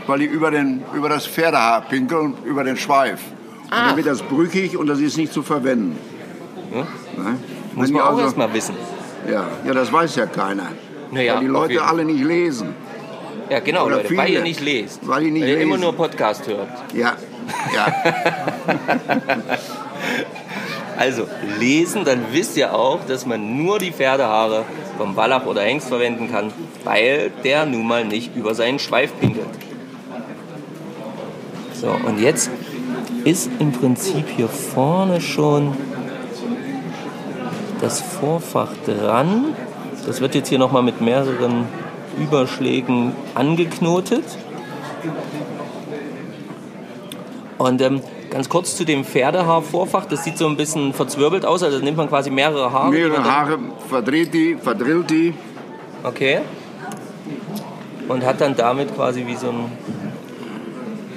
[0.07, 3.20] weil die über, den, über das Pferdehaar pinkeln, über den Schweif.
[3.64, 5.96] Und dann wird das brüchig und das ist nicht zu verwenden.
[6.72, 6.78] Ja.
[7.22, 7.38] Ne?
[7.74, 8.74] Muss Wenn man auch also- erst mal wissen.
[9.30, 10.68] Ja, ja, das weiß ja keiner.
[11.11, 12.74] Naja, weil die Leute alle nicht lesen.
[13.51, 14.38] Ja, genau, Leute, weil viele.
[14.38, 15.07] ihr nicht lest.
[15.07, 15.80] Weil die nicht ihr immer lesen.
[15.82, 16.68] nur Podcast hört.
[16.94, 17.16] Ja,
[17.74, 17.92] ja.
[20.96, 21.26] Also
[21.59, 24.66] lesen, dann wisst ihr auch, dass man nur die Pferdehaare
[24.98, 26.53] vom Wallach oder Hengst verwenden kann,
[26.84, 29.46] weil der nun mal nicht über seinen Schweif pinkelt.
[31.81, 32.51] So, und jetzt
[33.24, 35.74] ist im Prinzip hier vorne schon
[37.81, 39.55] das Vorfach dran.
[40.07, 41.64] Das wird jetzt hier nochmal mit mehreren
[42.18, 44.24] Überschlägen angeknotet.
[47.57, 51.78] Und ähm, ganz kurz zu dem Pferdehaarvorfach, das sieht so ein bisschen verzwirbelt aus, also
[51.78, 52.91] nimmt man quasi mehrere Haare.
[52.91, 53.59] Mehrere Haare,
[53.89, 55.33] verdreht die, verdrillt die.
[56.03, 56.41] Okay.
[58.07, 60.10] Und hat dann damit quasi wie so ein.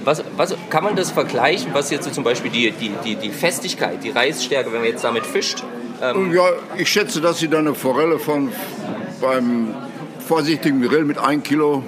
[0.06, 3.30] Was, was kann man das vergleichen, was jetzt so zum Beispiel die, die, die, die
[3.30, 5.64] Festigkeit, die Reißstärke, wenn man jetzt damit fischt?
[6.02, 6.44] Ähm, Ja,
[6.78, 8.52] ich schätze, dass Sie da eine Forelle von
[9.22, 9.74] beim
[10.28, 11.84] vorsichtigen Grill mit 1 Kilo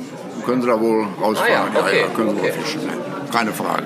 [0.46, 1.70] können Sie da wohl rausfahren.
[1.74, 2.54] Ah ja, okay, können Sie okay.
[2.56, 2.86] wohl fischen.
[2.86, 2.94] ne?
[3.32, 3.84] Keine Frage.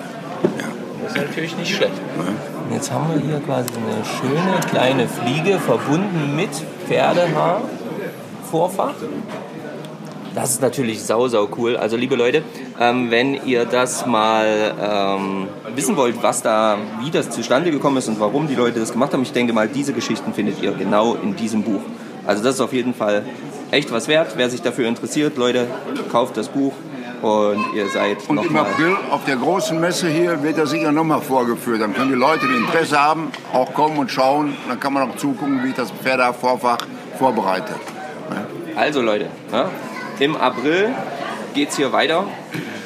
[1.03, 1.93] Das ist natürlich nicht schlecht.
[2.17, 6.49] Und jetzt haben wir hier quasi eine schöne kleine Fliege verbunden mit
[6.87, 8.93] Pferdehaar-Vorfach.
[10.35, 11.75] Das ist natürlich sau, sau cool.
[11.75, 12.43] Also liebe Leute,
[12.79, 18.07] ähm, wenn ihr das mal ähm, wissen wollt, was da, wie das zustande gekommen ist
[18.07, 21.15] und warum die Leute das gemacht haben, ich denke mal, diese Geschichten findet ihr genau
[21.15, 21.81] in diesem Buch.
[22.25, 23.23] Also das ist auf jeden Fall
[23.71, 24.33] echt was wert.
[24.35, 25.67] Wer sich dafür interessiert, Leute,
[26.11, 26.73] kauft das Buch
[27.21, 28.63] und ihr seid Und im nochmal...
[28.63, 31.81] April auf der großen Messe hier wird das sicher nochmal vorgeführt.
[31.81, 34.55] Dann können die Leute, die Interesse haben, auch kommen und schauen.
[34.69, 36.77] Dann kann man auch zugucken, wie ich das Pferdevorfach
[37.17, 37.73] vorbereite.
[38.75, 39.69] Also Leute, ja,
[40.19, 40.93] im April
[41.59, 42.23] geht es hier weiter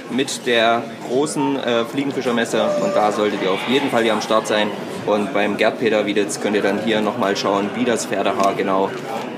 [0.10, 4.48] mit der großen äh, Fliegenfischermesse und da solltet ihr auf jeden Fall hier am Start
[4.48, 4.68] sein.
[5.06, 8.90] Und beim Gerd Peter Wieditz könnt ihr dann hier nochmal schauen, wie das Pferdehaar genau,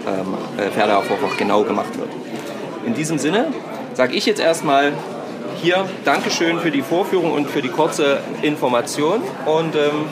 [0.07, 2.07] ähm, äh, Pferdehaarvorfach genau gemacht wird.
[2.86, 3.47] In diesem Sinne
[3.93, 4.93] sage ich jetzt erstmal
[5.61, 10.05] hier Dankeschön für die Vorführung und für die kurze Information und ähm,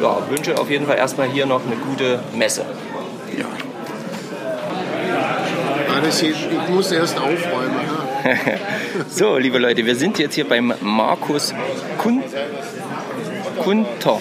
[0.00, 2.64] ja, wünsche auf jeden Fall erstmal hier noch eine gute Messe.
[6.20, 7.81] Hier, ich muss erst aufräumen.
[9.08, 11.54] So, liebe Leute, wir sind jetzt hier beim Markus
[11.98, 12.22] Kun
[13.58, 14.18] Kunter.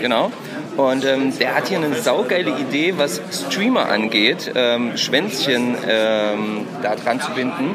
[0.00, 0.30] Genau.
[0.76, 6.94] Und ähm, der hat hier eine saugeile Idee, was Streamer angeht, ähm, Schwänzchen ähm, da
[6.96, 7.74] dran zu binden.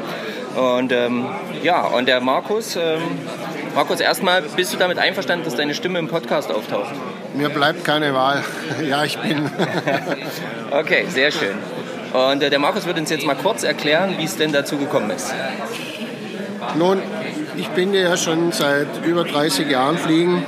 [0.56, 1.26] Und ähm,
[1.62, 3.02] ja, und der Markus, ähm,
[3.74, 6.92] Markus, erstmal, bist du damit einverstanden, dass deine Stimme im Podcast auftaucht?
[7.34, 8.42] Mir bleibt keine Wahl.
[8.88, 9.50] Ja, ich bin.
[10.70, 11.56] Okay, sehr schön.
[12.12, 15.10] Und äh, der Markus wird uns jetzt mal kurz erklären, wie es denn dazu gekommen
[15.10, 15.34] ist.
[16.78, 17.00] Nun,
[17.56, 20.44] ich bin ja schon seit über 30 Jahren fliegen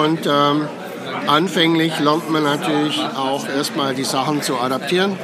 [0.00, 0.68] und ähm,
[1.26, 5.16] anfänglich lernt man natürlich auch erstmal die Sachen zu adaptieren.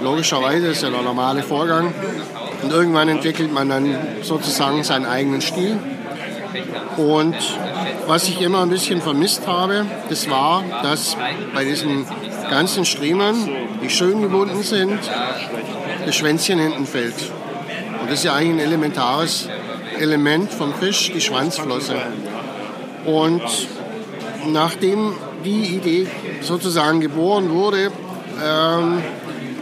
[0.00, 1.94] Logischerweise ist ja der normale Vorgang.
[2.62, 5.78] Und irgendwann entwickelt man dann sozusagen seinen eigenen Stil.
[6.96, 7.36] Und
[8.06, 11.16] was ich immer ein bisschen vermisst habe, das war, dass
[11.54, 12.06] bei diesen
[12.52, 13.48] ganzen Streamern,
[13.82, 14.98] die schön gebunden sind,
[16.04, 17.14] das Schwänzchen hinten fällt.
[17.98, 19.48] Und das ist ja eigentlich ein elementares
[19.98, 21.94] Element vom Fisch, die Schwanzflosse.
[23.06, 23.42] Und
[24.52, 25.14] nachdem
[25.46, 26.06] die Idee
[26.42, 27.90] sozusagen geboren wurde,
[28.44, 29.02] ähm,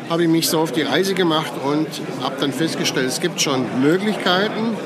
[0.09, 1.87] habe ich mich so auf die Reise gemacht und
[2.25, 4.77] habe dann festgestellt, es gibt schon Möglichkeiten,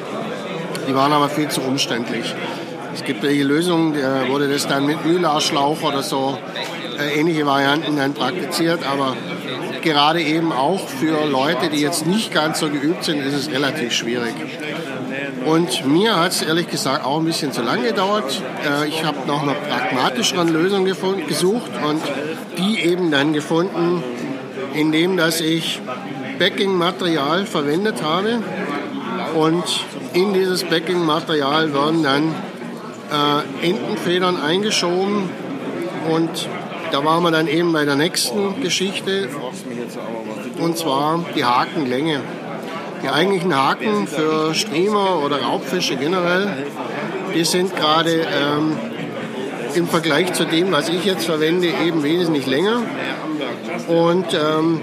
[0.87, 2.35] die waren aber viel zu umständlich.
[2.95, 3.95] Es gibt welche Lösungen,
[4.29, 6.39] wurde das dann mit Mühlarschlauch oder so
[6.99, 9.17] ähnliche Varianten dann praktiziert, aber
[9.83, 13.93] gerade eben auch für Leute, die jetzt nicht ganz so geübt sind, ist es relativ
[13.93, 14.35] schwierig.
[15.45, 18.43] Und mir hat es ehrlich gesagt auch ein bisschen zu lange gedauert.
[18.67, 22.03] Äh, ich habe nach einer pragmatischeren Lösung gesucht und
[22.59, 24.03] die eben dann gefunden,
[24.73, 25.81] indem dass ich
[26.39, 28.43] Backing-Material verwendet habe
[29.35, 29.65] und
[30.15, 32.35] in dieses Backing-Material werden dann
[33.11, 35.29] äh, Entenfedern eingeschoben
[36.11, 36.49] und
[36.95, 39.29] da waren wir dann eben bei der nächsten Geschichte
[40.61, 42.21] und zwar die Hakenlänge.
[43.03, 46.67] Die eigentlichen Haken für Streamer oder Raubfische generell,
[47.35, 48.77] die sind gerade ähm,
[49.75, 52.83] im Vergleich zu dem, was ich jetzt verwende, eben wesentlich länger.
[53.89, 54.81] Und ähm,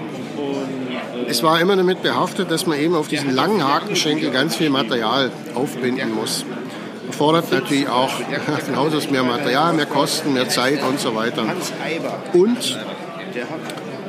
[1.28, 5.30] es war immer damit behaftet, dass man eben auf diesen langen Hakenschenkel ganz viel Material
[5.54, 6.44] aufbinden muss.
[7.12, 8.10] Erfordert natürlich auch
[8.64, 11.44] von Haus aus mehr Material, mehr Kosten, mehr Zeit und so weiter.
[12.32, 12.78] Und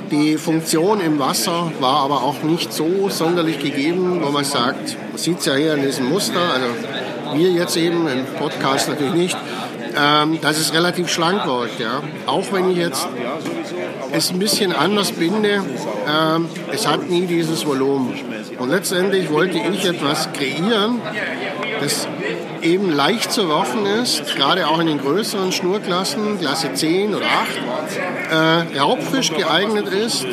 [0.09, 5.17] die Funktion im Wasser war aber auch nicht so sonderlich gegeben, wo man sagt, man
[5.17, 9.37] sieht es ja hier in diesem Muster, also wir jetzt eben im Podcast natürlich nicht,
[9.97, 11.79] ähm, dass es relativ schlank wird.
[11.79, 12.01] Ja.
[12.25, 13.05] Auch wenn ich jetzt
[14.13, 15.61] es ein bisschen anders binde,
[16.07, 18.13] ähm, es hat nie dieses Volumen.
[18.59, 21.01] Und letztendlich wollte ich etwas kreieren,
[21.81, 22.07] das
[22.63, 28.73] eben leicht zu werfen ist, gerade auch in den größeren Schnurklassen, Klasse 10 oder 8,
[28.75, 30.25] äh, Raubfisch geeignet ist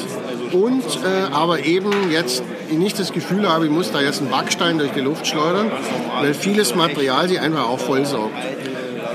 [0.53, 4.79] und äh, aber eben jetzt nicht das Gefühl habe, ich muss da jetzt einen Backstein
[4.79, 5.71] durch die Luft schleudern,
[6.21, 8.35] weil vieles Material sie einfach auch vollsaugt.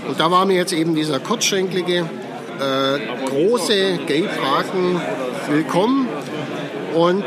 [0.07, 2.09] Und da war mir jetzt eben dieser kurzschenklige,
[2.59, 5.01] äh, große Gatehaken
[5.49, 6.04] willkommen.
[6.95, 7.25] Und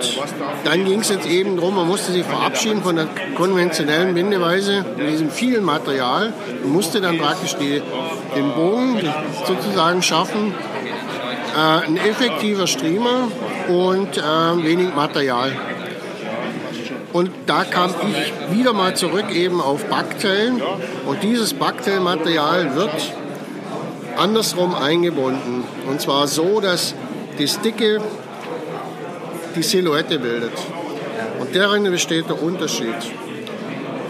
[0.64, 3.06] dann ging es jetzt eben darum, man musste sich verabschieden von der
[3.36, 6.32] konventionellen Bindeweise mit diesem vielen Material
[6.64, 7.82] und musste dann praktisch die,
[8.34, 8.98] den Bogen
[9.46, 10.54] sozusagen schaffen.
[11.54, 13.28] Äh, ein effektiver Streamer
[13.68, 14.22] und äh,
[14.64, 15.52] wenig Material.
[17.12, 20.52] Und da kam ich wieder mal zurück eben auf Backtail.
[21.06, 23.12] Und dieses Backtail-Material wird
[24.16, 25.64] andersrum eingebunden.
[25.86, 26.94] Und zwar so, dass
[27.38, 28.00] das Dicke
[29.54, 30.52] die Silhouette bildet.
[31.40, 32.94] Und darin besteht der Unterschied.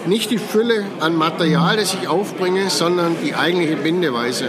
[0.07, 4.49] Nicht die Fülle an Material, das ich aufbringe, sondern die eigentliche Bindeweise.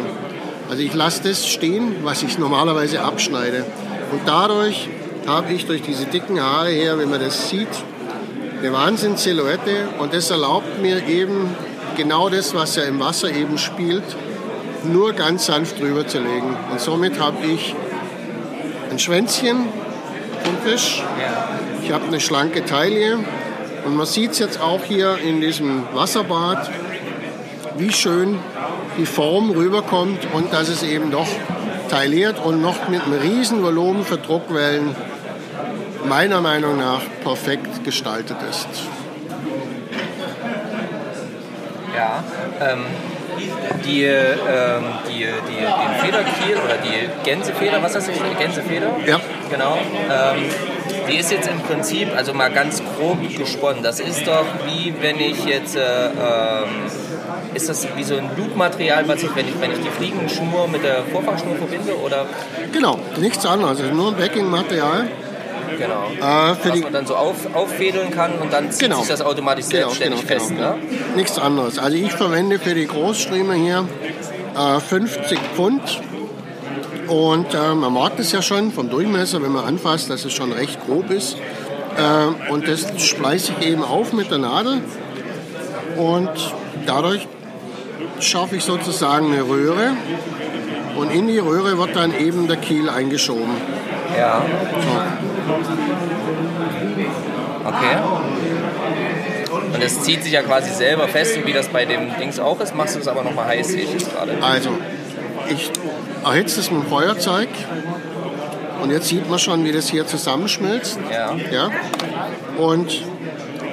[0.70, 3.66] Also ich lasse das stehen, was ich normalerweise abschneide.
[4.12, 4.88] Und dadurch
[5.28, 7.68] habe ich durch diese dicken Haare her, wenn man das sieht,
[8.60, 11.50] eine Wahnsinns-Silhouette und das erlaubt mir eben
[11.96, 14.04] genau das, was ja im Wasser eben spielt,
[14.84, 16.56] nur ganz sanft drüber zu legen.
[16.72, 17.76] Und somit habe ich
[18.92, 19.66] ein Schwänzchen
[20.44, 21.04] vom Fisch,
[21.84, 23.20] ich habe eine schlanke Taille
[23.86, 26.70] und man sieht es jetzt auch hier in diesem Wasserbad,
[27.78, 28.40] wie schön
[28.98, 31.28] die Form rüberkommt und dass es eben doch
[31.90, 34.96] tailliert und noch mit einem riesen Volumen für Druckwellen
[36.06, 38.68] meiner Meinung nach perfekt gestaltet ist.
[41.96, 42.24] Ja,
[42.62, 42.86] ähm,
[43.86, 48.38] die, ähm, die, die, den Federkiel oder die Gänsefeder, was ist das?
[48.38, 48.92] Gänsefeder?
[49.06, 49.20] Ja.
[49.50, 49.78] Genau.
[50.10, 50.44] Ähm,
[51.10, 53.84] die ist jetzt im Prinzip, also mal ganz grob gesponnen.
[53.84, 56.86] Das ist doch wie wenn ich jetzt, äh, ähm,
[57.54, 60.84] ist das wie so ein Loop-Material, was ich, wenn ich, wenn ich die Fliegenschnur mit
[60.84, 61.98] der Vorfachschnur verbinde?
[61.98, 62.26] Oder?
[62.72, 63.80] Genau, nichts anderes.
[63.92, 65.08] Nur ein Backing-Material.
[65.78, 66.06] Genau.
[66.20, 69.00] Äh, für was man dann so auf, auffädeln kann und dann zieht Genau.
[69.00, 70.50] sich das automatisch selbstständig genau, fest.
[70.50, 70.72] genau.
[70.72, 70.78] Ne?
[71.16, 71.80] Nichts anderes.
[71.80, 73.88] Also ich verwende für die Großstreamer hier
[74.58, 76.02] äh, 50 Pfund.
[77.10, 80.52] Und äh, man mag das ja schon vom Durchmesser, wenn man anfasst, dass es schon
[80.52, 81.38] recht grob ist.
[81.98, 84.82] Äh, und das spleiße ich eben auf mit der Nadel.
[85.98, 86.30] Und
[86.86, 87.28] dadurch
[88.20, 89.94] schaffe ich sozusagen eine Röhre.
[90.98, 93.56] Und in die Röhre wird dann eben der Kiel eingeschoben.
[94.18, 94.44] Ja.
[94.82, 94.90] So.
[97.68, 97.98] Okay.
[99.74, 102.60] Und es zieht sich ja quasi selber fest, und wie das bei dem Dings auch
[102.60, 104.34] ist, machst du es aber nochmal heiß, sehe ich jetzt gerade.
[104.42, 104.72] Also,
[105.50, 105.72] ich
[106.24, 107.50] erhitze es mit dem Feuerzeug
[108.82, 111.00] und jetzt sieht man schon, wie das hier zusammenschmilzt.
[111.12, 111.36] Ja.
[111.52, 111.70] ja?
[112.58, 113.04] Und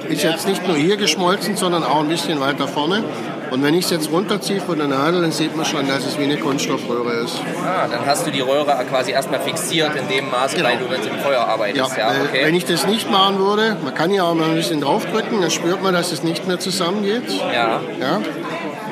[0.09, 3.03] ist jetzt nicht nur hier geschmolzen, sondern auch ein bisschen weiter vorne.
[3.51, 6.19] Und wenn ich es jetzt runterziehe von der Nadel, dann sieht man schon, dass es
[6.19, 7.41] wie eine Kunststoffröhre ist.
[7.65, 11.05] Ah, dann hast du die Röhre quasi erstmal fixiert in dem Maße, weil du mit
[11.05, 11.97] dem Feuer arbeitest.
[11.97, 12.41] Ja, weil okay.
[12.43, 15.51] Wenn ich das nicht machen würde, man kann ja auch mal ein bisschen draufdrücken, dann
[15.51, 17.23] spürt man, dass es nicht mehr zusammengeht.
[17.53, 17.79] Ja.
[18.01, 18.21] ja?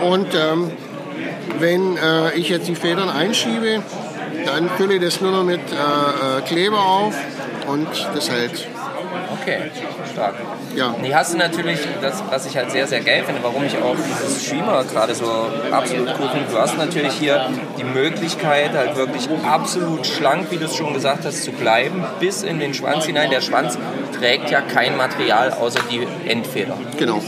[0.07, 0.71] Und ähm,
[1.59, 3.81] wenn äh, ich jetzt die Federn einschiebe,
[4.45, 7.15] dann fülle ich das nur noch mit äh, äh, Kleber auf
[7.67, 8.67] und das hält.
[9.41, 9.71] Okay,
[10.11, 10.35] stark.
[10.75, 10.95] Ja.
[11.03, 13.95] Die hast du natürlich, das, was ich halt sehr, sehr geil finde, warum ich auch
[13.95, 15.25] dieses Streamer gerade so
[15.71, 20.65] absolut cool finde, du hast natürlich hier die Möglichkeit, halt wirklich absolut schlank, wie du
[20.65, 23.29] es schon gesagt hast, zu bleiben, bis in den Schwanz hinein.
[23.29, 23.77] Der Schwanz
[24.17, 26.77] trägt ja kein Material außer die Endfeder.
[26.97, 27.21] Genau.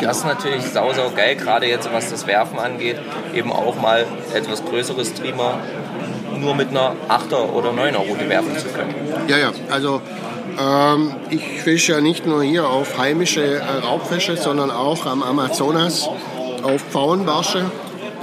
[0.00, 2.96] Das ist natürlich sau, sau geil, gerade jetzt was das Werfen angeht,
[3.34, 5.58] eben auch mal etwas größeres Streamer
[6.38, 8.94] nur mit einer 8er oder 9er Route werfen zu können.
[9.28, 10.00] Ja, ja, also
[10.58, 16.08] ähm, ich fische ja nicht nur hier auf heimische äh, Raubfische, sondern auch am Amazonas
[16.62, 17.70] auf Pfauenbarsche.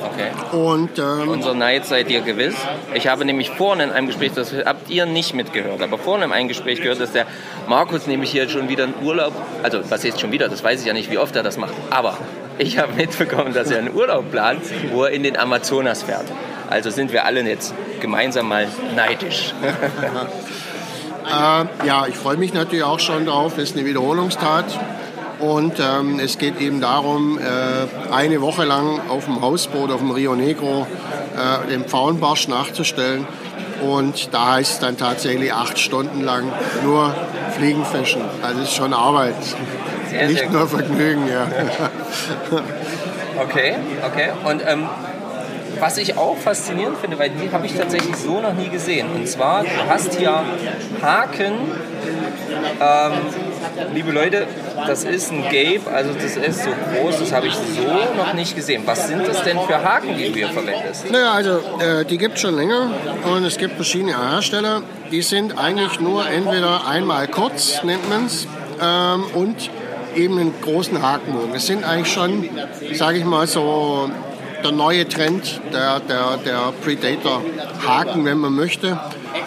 [0.03, 0.29] Okay.
[0.55, 2.55] Und ähm, Unser Neid seid ihr gewiss.
[2.93, 6.31] Ich habe nämlich vorhin in einem Gespräch, das habt ihr nicht mitgehört, aber vorhin in
[6.31, 7.25] einem Gespräch gehört, dass der
[7.67, 9.33] Markus nämlich hier schon wieder einen Urlaub,
[9.63, 11.73] also was heißt schon wieder, das weiß ich ja nicht, wie oft er das macht,
[11.89, 12.17] aber
[12.57, 16.25] ich habe mitbekommen, dass er einen Urlaub plant, wo er in den Amazonas fährt.
[16.69, 19.53] Also sind wir alle jetzt gemeinsam mal neidisch.
[21.27, 23.57] Äh, ja, ich freue mich natürlich auch schon drauf.
[23.57, 24.63] Es ist eine Wiederholungstat.
[25.39, 30.11] Und ähm, es geht eben darum, äh, eine Woche lang auf dem Hausboot, auf dem
[30.11, 30.87] Rio Negro,
[31.35, 33.27] äh, den Pfauenbarsch nachzustellen.
[33.81, 36.51] Und da heißt es dann tatsächlich acht Stunden lang
[36.83, 37.13] nur
[37.57, 38.21] Fliegenfischen.
[38.41, 39.35] Also es ist schon Arbeit.
[40.09, 40.69] Sehr, Nicht sehr nur gut.
[40.71, 41.47] Vergnügen, ja.
[43.39, 44.29] Okay, okay.
[44.45, 44.89] Und ähm,
[45.79, 49.07] was ich auch faszinierend finde, weil die habe ich tatsächlich so noch nie gesehen.
[49.13, 50.43] Und zwar, du hast hier
[51.03, 51.53] Haken.
[52.81, 53.13] Ähm,
[53.93, 54.47] liebe Leute,
[54.85, 57.83] das ist ein Gape, also das ist so groß, das habe ich so
[58.15, 58.83] noch nicht gesehen.
[58.85, 61.09] Was sind das denn für Haken, die du hier verwendest?
[61.11, 62.91] Naja, also äh, die gibt es schon länger
[63.31, 64.81] und es gibt verschiedene Hersteller.
[65.11, 68.47] Die sind eigentlich nur entweder einmal kurz, nennt man es,
[68.81, 69.69] ähm, und
[70.15, 71.53] eben einen großen Hakenbogen.
[71.55, 72.49] Es sind eigentlich schon,
[72.93, 74.09] sage ich mal, so
[74.63, 78.99] der neue Trend, der, der, der Predator-Haken, wenn man möchte.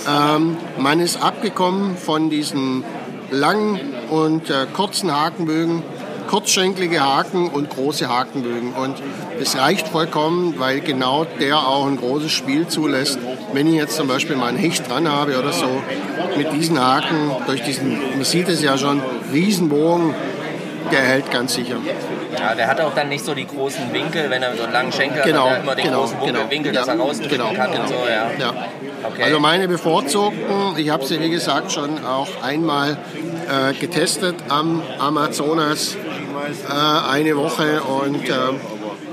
[0.08, 2.84] Ähm, man ist abgekommen von diesen
[3.30, 5.82] langen und äh, kurzen Hakenbögen,
[6.28, 8.72] kurzschenklige Haken und große Hakenbögen.
[8.72, 8.96] Und
[9.40, 13.18] es reicht vollkommen, weil genau der auch ein großes Spiel zulässt.
[13.52, 15.68] Wenn ich jetzt zum Beispiel mal einen Hecht dran habe oder so,
[16.36, 19.02] mit diesen Haken, durch diesen, man sieht es ja schon,
[19.32, 20.14] Riesenbogen,
[20.92, 21.76] der hält ganz sicher.
[22.38, 24.92] Ja, der hat auch dann nicht so die großen Winkel, wenn er so einen langen
[24.92, 26.50] Schenkel Genau, hat, hat er immer den genau, großen Winkel, genau.
[26.50, 27.82] Winkel dass er rausdrücken genau, kann genau.
[27.82, 27.94] und so.
[28.08, 28.30] Ja.
[28.38, 28.68] Ja.
[29.02, 29.22] Okay.
[29.24, 32.98] Also meine bevorzugten, ich habe sie wie gesagt schon auch einmal
[33.48, 38.34] äh, getestet am Amazonas äh, eine Woche und äh,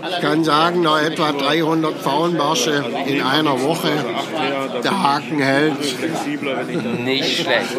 [0.10, 3.90] ich kann sagen, nach etwa 300 Pfauenbarsche in einer Woche,
[4.84, 5.74] der Haken hält.
[7.04, 7.76] Nicht schlecht.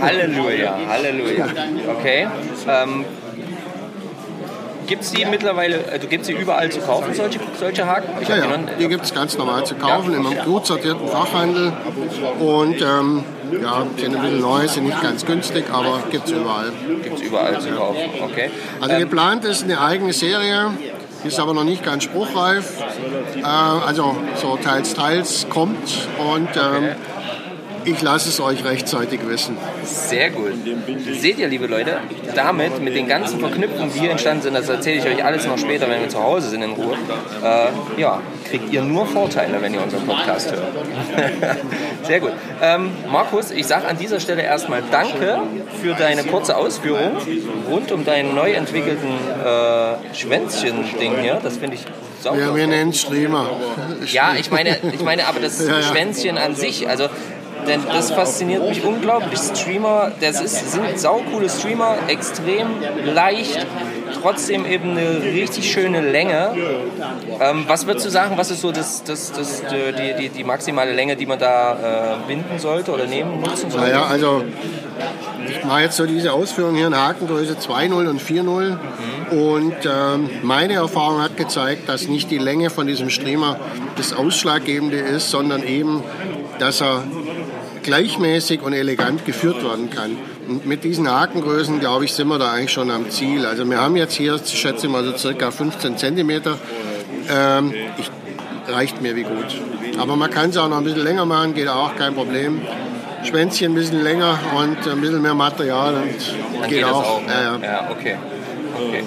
[0.00, 1.46] Halleluja, Halleluja.
[1.88, 2.28] Okay.
[2.68, 3.04] Ähm,
[4.86, 8.08] gibt es die mittlerweile, äh, du gibst sie überall zu kaufen, solche, solche Haken?
[8.20, 11.08] Ich Ja, die ja, noch- die gibt es ganz normal zu kaufen im gut sortierten
[11.08, 11.72] Fachhandel
[12.40, 13.24] und ähm,
[13.62, 16.72] ja, sind ein bisschen neu, sind nicht ganz günstig, aber gibt es überall.
[17.02, 18.50] Gibt es überall zu kaufen, okay.
[18.80, 20.70] Also Ähm, geplant ist eine eigene Serie,
[21.22, 22.72] die ist aber noch nicht ganz spruchreif.
[23.36, 26.88] Äh, also so teils, teils kommt und ähm,
[27.84, 29.56] ich lasse es euch rechtzeitig wissen.
[29.84, 30.52] Sehr gut.
[31.12, 31.98] Seht ihr, liebe Leute,
[32.34, 35.58] damit, mit den ganzen Verknüpfungen, die hier entstanden sind, das erzähle ich euch alles noch
[35.58, 36.94] später, wenn wir zu Hause sind in Ruhe,
[37.42, 40.62] äh, ja, kriegt ihr nur Vorteile, wenn ihr unseren Podcast hört.
[42.02, 42.32] Sehr gut.
[42.62, 45.40] Ähm, Markus, ich sage an dieser Stelle erstmal Danke
[45.82, 47.16] für deine kurze Ausführung
[47.70, 49.08] rund um deinen neu entwickelten
[49.44, 51.40] äh, Schwänzchen-Ding hier.
[51.42, 51.84] Das finde ich
[52.20, 52.38] sauber.
[52.38, 53.50] Wir, wir nennen es Streamer.
[54.06, 55.82] Ja, ich meine, ich meine aber das Ja, ja.
[55.82, 57.08] Schwänzchen an sich, also
[57.66, 59.38] denn das fasziniert mich unglaublich.
[59.38, 62.68] Streamer, das ist, sind saucoole Streamer, extrem
[63.14, 63.66] leicht,
[64.20, 66.54] trotzdem eben eine richtig schöne Länge.
[67.40, 70.92] Ähm, was würdest du sagen, was ist so das, das, das, die, die, die maximale
[70.92, 73.86] Länge, die man da äh, binden sollte oder nehmen, nutzen sollte?
[73.86, 74.44] Naja, also
[75.46, 78.76] ich mache jetzt so diese Ausführung hier in Hakengröße 2.0 und 4.0
[79.30, 83.58] und ähm, meine Erfahrung hat gezeigt, dass nicht die Länge von diesem Streamer
[83.96, 86.02] das Ausschlaggebende ist, sondern eben,
[86.58, 87.04] dass er
[87.84, 90.16] gleichmäßig und elegant geführt werden kann.
[90.48, 93.46] Und mit diesen Hakengrößen, glaube ich, sind wir da eigentlich schon am Ziel.
[93.46, 96.58] Also wir haben jetzt hier, ich schätze mal so circa 15 Zentimeter.
[97.30, 98.10] Ähm, ich,
[98.68, 99.60] reicht mir wie gut.
[99.98, 102.62] Aber man kann es auch noch ein bisschen länger machen, geht auch kein Problem.
[103.22, 107.16] Schwänzchen ein bisschen länger und ein bisschen mehr Material und geht, geht auch.
[107.16, 107.20] auch.
[107.22, 107.32] Ne?
[107.32, 107.58] Ja, ja.
[107.62, 108.16] ja, okay.
[108.74, 109.04] okay.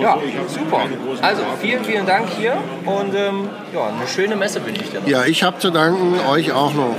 [0.00, 0.86] Ja, super.
[1.22, 5.08] Also, vielen, vielen Dank hier und ähm, ja, eine schöne Messe wünsche ich dir noch.
[5.08, 6.96] ja, ich habe zu danken, euch auch noch.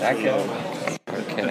[0.00, 0.34] Danke.
[1.36, 1.50] Okay.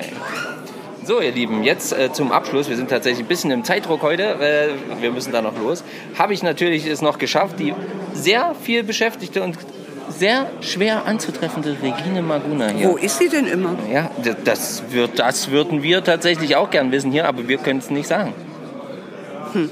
[1.03, 2.67] So, ihr Lieben, jetzt äh, zum Abschluss.
[2.67, 4.23] Wir sind tatsächlich ein bisschen im Zeitdruck heute.
[4.23, 5.83] Äh, wir müssen da noch los.
[6.17, 7.75] Habe ich natürlich es noch geschafft, die
[8.13, 9.55] sehr viel beschäftigte und
[10.09, 12.89] sehr schwer anzutreffende Regine Maguna hier.
[12.89, 13.75] Wo ist sie denn immer?
[13.91, 14.09] Ja,
[14.45, 18.07] das, wird, das würden wir tatsächlich auch gern wissen hier, aber wir können es nicht
[18.07, 18.33] sagen.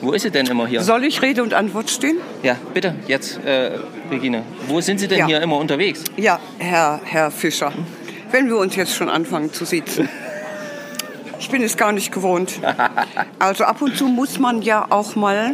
[0.02, 0.82] Wo ist sie denn immer hier?
[0.82, 2.18] Soll ich Rede und Antwort stehen?
[2.42, 3.72] Ja, bitte, jetzt, äh,
[4.10, 4.44] Regine.
[4.68, 5.26] Wo sind Sie denn Ja.
[5.28, 6.04] hier immer unterwegs?
[6.16, 7.74] Ja, Herr, Herr Fischer.
[8.34, 10.10] Wenn wir uns jetzt schon anfangen zu sitzen.
[11.40, 12.54] Ich bin es gar nicht gewohnt.
[13.38, 15.54] Also ab und zu muss man ja auch mal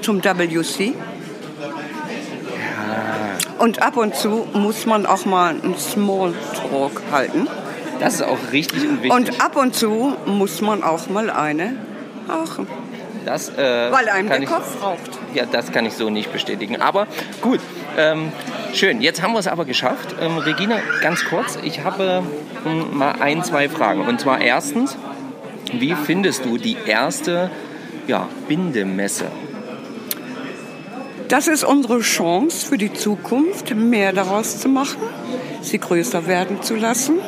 [0.00, 0.94] zum WC.
[3.58, 7.48] Und ab und zu muss man auch mal einen Smalltalk halten.
[7.98, 9.12] Das ist auch richtig und wichtig.
[9.12, 11.74] Und ab und zu muss man auch mal eine
[12.28, 12.68] rauchen.
[13.24, 15.10] Das, äh, Weil einem der Kopf raucht.
[15.34, 16.80] Ja, das kann ich so nicht bestätigen.
[16.80, 17.08] Aber
[17.42, 17.58] gut,
[17.96, 18.32] ähm,
[18.74, 19.00] schön.
[19.00, 20.14] Jetzt haben wir es aber geschafft.
[20.20, 22.22] Ähm, Regina, ganz kurz, ich habe
[22.66, 24.02] ähm, mal ein, zwei Fragen.
[24.02, 24.96] Und zwar erstens,
[25.72, 27.50] wie findest du die erste
[28.06, 29.26] ja, Bindemesse?
[31.28, 35.02] Das ist unsere Chance für die Zukunft, mehr daraus zu machen,
[35.60, 37.18] sie größer werden zu lassen.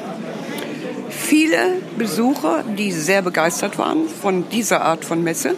[1.10, 1.58] Viele
[1.98, 5.54] Besucher, die sehr begeistert waren von dieser Art von Messe.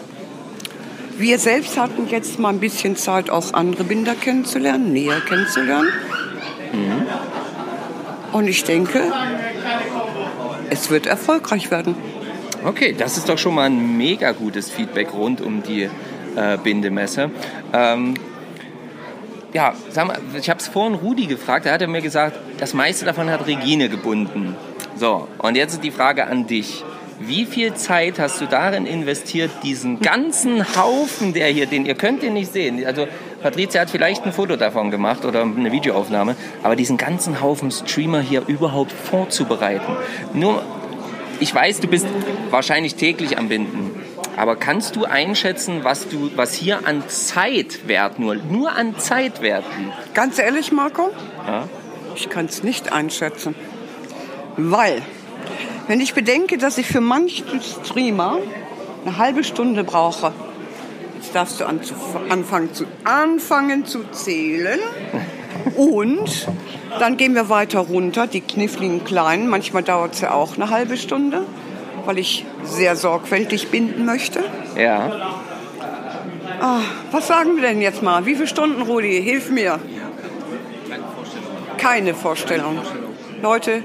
[1.22, 5.88] Wir selbst hatten jetzt mal ein bisschen Zeit, auch andere Binder kennenzulernen, näher kennenzulernen.
[8.32, 9.04] Und ich denke,
[10.68, 11.94] es wird erfolgreich werden.
[12.64, 15.88] Okay, das ist doch schon mal ein mega gutes Feedback rund um die
[16.34, 17.30] äh, Bindemesse.
[17.72, 18.14] Ähm,
[19.52, 22.74] ja, sag mal, ich habe es vorhin Rudi gefragt, da hat er mir gesagt, das
[22.74, 24.56] meiste davon hat Regine gebunden.
[24.96, 26.82] So, und jetzt ist die Frage an dich.
[27.20, 32.22] Wie viel Zeit hast du darin investiert, diesen ganzen Haufen, der hier, den ihr könnt
[32.22, 33.06] den nicht sehen, also
[33.42, 38.20] Patricia hat vielleicht ein Foto davon gemacht oder eine Videoaufnahme, aber diesen ganzen Haufen Streamer
[38.20, 39.96] hier überhaupt vorzubereiten.
[40.32, 40.62] Nur,
[41.40, 42.06] ich weiß, du bist
[42.50, 43.90] wahrscheinlich täglich am Binden,
[44.36, 50.14] aber kannst du einschätzen, was, du, was hier an Zeitwert, nur, nur an Zeitwert liegt?
[50.14, 51.10] Ganz ehrlich, Marco,
[51.46, 51.68] Ja?
[52.14, 53.54] ich kann es nicht einschätzen.
[54.56, 55.02] Weil,
[55.92, 58.38] wenn ich bedenke, dass ich für manchen Streamer
[59.04, 60.32] eine halbe Stunde brauche,
[61.16, 64.80] jetzt darfst du anfangen zu, anfangen zu zählen.
[65.76, 66.48] Und
[66.98, 69.48] dann gehen wir weiter runter, die kniffligen Kleinen.
[69.48, 71.44] Manchmal dauert es ja auch eine halbe Stunde,
[72.06, 74.42] weil ich sehr sorgfältig binden möchte.
[74.78, 75.34] Ja.
[76.58, 76.80] Ah,
[77.10, 78.24] was sagen wir denn jetzt mal?
[78.24, 79.22] Wie viele Stunden, Rudi?
[79.22, 79.78] Hilf mir.
[81.76, 82.78] Keine Vorstellung.
[83.42, 83.84] Leute,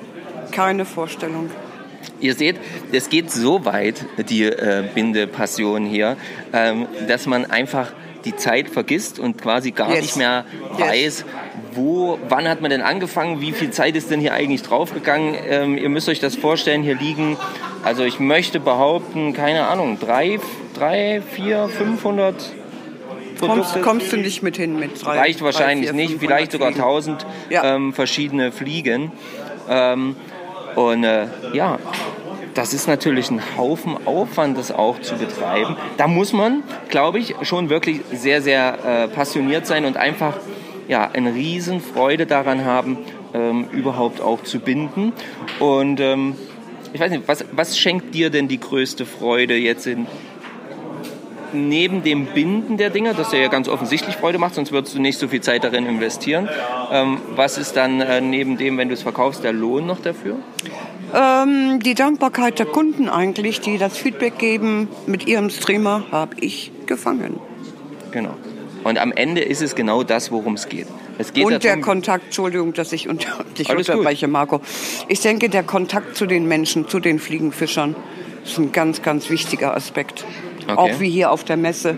[0.51, 1.49] keine Vorstellung.
[2.19, 2.55] Ihr seht,
[2.91, 6.17] es geht so weit, die äh, Bindepassion hier,
[6.53, 7.91] ähm, dass man einfach
[8.25, 10.01] die Zeit vergisst und quasi gar Yes.
[10.01, 10.45] nicht mehr
[10.77, 11.25] weiß,
[11.73, 15.35] wo, wann hat man denn angefangen, wie viel Zeit ist denn hier eigentlich draufgegangen.
[15.47, 17.37] Ähm, ihr müsst euch das vorstellen, hier liegen,
[17.83, 20.39] also ich möchte behaupten, keine Ahnung, drei,
[20.73, 22.33] drei vier, 500
[23.39, 23.81] Kommst, Produkte.
[23.81, 25.19] kommst du nicht mit hin mit drei?
[25.19, 26.83] Reicht wahrscheinlich drei, vier, nicht, 500 vielleicht sogar Fliegen.
[26.83, 29.11] 1000 ähm, verschiedene Fliegen.
[29.69, 30.15] Ähm,
[30.77, 31.79] und äh, ja,
[32.53, 35.75] das ist natürlich ein Haufen Aufwand, das auch zu betreiben.
[35.97, 40.37] Da muss man, glaube ich, schon wirklich sehr, sehr äh, passioniert sein und einfach
[40.87, 42.99] ja, eine riesen Freude daran haben,
[43.33, 45.13] ähm, überhaupt auch zu binden.
[45.57, 46.35] Und ähm,
[46.93, 50.05] ich weiß nicht, was, was schenkt dir denn die größte Freude jetzt in,
[51.53, 55.17] neben dem Binden der Dinger, das ja ganz offensichtlich Freude macht, sonst würdest du nicht
[55.19, 56.49] so viel Zeit darin investieren.
[56.91, 60.37] Ähm, was ist dann äh, neben dem, wenn du es verkaufst, der Lohn noch dafür?
[61.13, 66.71] Ähm, die Dankbarkeit der Kunden eigentlich, die das Feedback geben, mit ihrem Streamer habe ich
[66.85, 67.39] gefangen.
[68.11, 68.35] Genau.
[68.83, 70.87] Und am Ende ist es genau das, worum es geht.
[71.17, 73.95] Es geht Und der Kontakt, Entschuldigung, dass ich unter, dich Alles gut.
[73.95, 74.61] unterbreche, Marco.
[75.07, 77.95] Ich denke, der Kontakt zu den Menschen, zu den Fliegenfischern,
[78.43, 80.25] ist ein ganz, ganz wichtiger Aspekt.
[80.67, 80.75] Okay.
[80.77, 81.97] Auch wie hier auf der Messe.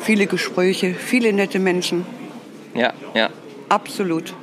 [0.00, 2.06] Viele Gespräche, viele nette Menschen.
[2.74, 3.28] ja, ja,
[3.68, 4.34] Absolut.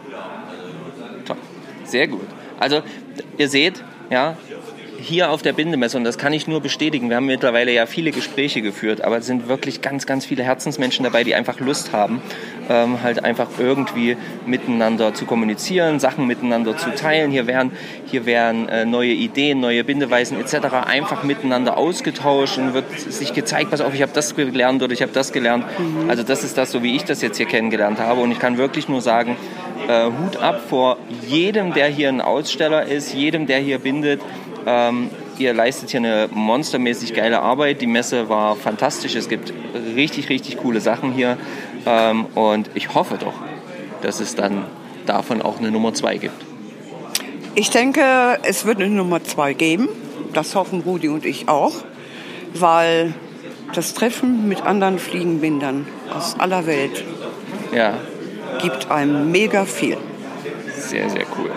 [1.26, 1.38] Top.
[1.84, 2.28] Sehr gut.
[2.60, 2.82] Also,
[3.38, 4.38] ihr seht, ja,
[5.00, 8.12] hier auf der Bindemesse, und das kann ich nur bestätigen, wir haben mittlerweile ja viele
[8.12, 12.22] Gespräche geführt, aber es sind wirklich ganz, ganz viele Herzensmenschen dabei, die einfach Lust haben,
[12.70, 17.32] ähm, halt einfach irgendwie miteinander zu kommunizieren, Sachen miteinander zu teilen.
[17.32, 17.72] Hier werden,
[18.06, 20.74] hier werden äh, neue Ideen, neue Bindeweisen etc.
[20.86, 25.02] einfach miteinander ausgetauscht und wird sich gezeigt, pass auf, ich habe das gelernt oder ich
[25.02, 25.66] habe das gelernt.
[26.08, 28.22] Also das ist das, so wie ich das jetzt hier kennengelernt habe.
[28.22, 29.38] Und ich kann wirklich nur sagen,
[29.88, 34.22] äh, Hut ab vor jedem, der hier ein Aussteller ist, jedem, der hier bindet.
[34.70, 37.82] Ähm, ihr leistet hier eine monstermäßig geile Arbeit.
[37.82, 39.16] Die Messe war fantastisch.
[39.16, 39.54] Es gibt
[39.96, 41.38] richtig, richtig coole Sachen hier.
[41.86, 43.36] Ähm, und ich hoffe doch,
[44.02, 44.66] dass es dann
[45.06, 46.46] davon auch eine Nummer zwei gibt.
[47.56, 48.02] Ich denke,
[48.44, 49.88] es wird eine Nummer zwei geben.
[50.34, 51.74] Das hoffen Rudi und ich auch,
[52.54, 53.14] weil
[53.74, 57.06] das Treffen mit anderen Fliegenbindern aus aller Welt
[57.74, 57.94] ja.
[58.62, 59.98] gibt einem mega viel.
[60.76, 61.52] Sehr, sehr cool.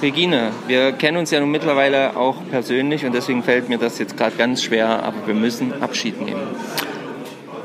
[0.00, 4.16] Regine, wir kennen uns ja nun mittlerweile auch persönlich und deswegen fällt mir das jetzt
[4.16, 6.40] gerade ganz schwer, aber wir müssen Abschied nehmen.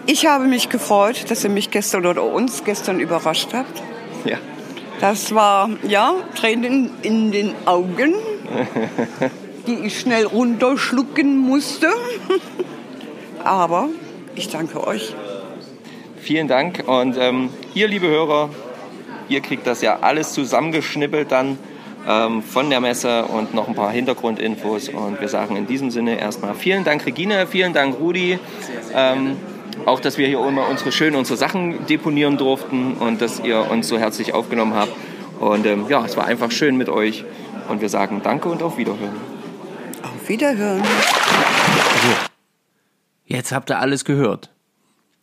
[0.07, 3.81] Ich habe mich gefreut, dass ihr mich gestern oder uns gestern überrascht habt.
[4.25, 4.37] Ja.
[4.99, 8.15] Das war, ja, Tränen in den Augen,
[9.67, 11.89] die ich schnell runterschlucken musste.
[13.43, 13.89] Aber
[14.35, 15.13] ich danke euch.
[16.17, 18.49] Vielen Dank und ähm, ihr, liebe Hörer,
[19.29, 21.57] ihr kriegt das ja alles zusammengeschnippelt dann
[22.05, 24.89] von der Messe und noch ein paar Hintergrundinfos.
[24.89, 28.39] Und wir sagen in diesem Sinne erstmal vielen Dank, Regine, vielen Dank, Rudi.
[28.93, 29.37] Ähm,
[29.85, 33.87] auch, dass wir hier immer unsere schön unsere Sachen deponieren durften und dass ihr uns
[33.87, 34.91] so herzlich aufgenommen habt.
[35.39, 37.25] Und ähm, ja, es war einfach schön mit euch.
[37.69, 39.15] Und wir sagen Danke und auf Wiederhören.
[40.03, 40.83] Auf Wiederhören.
[40.83, 42.15] So,
[43.25, 44.49] jetzt habt ihr alles gehört.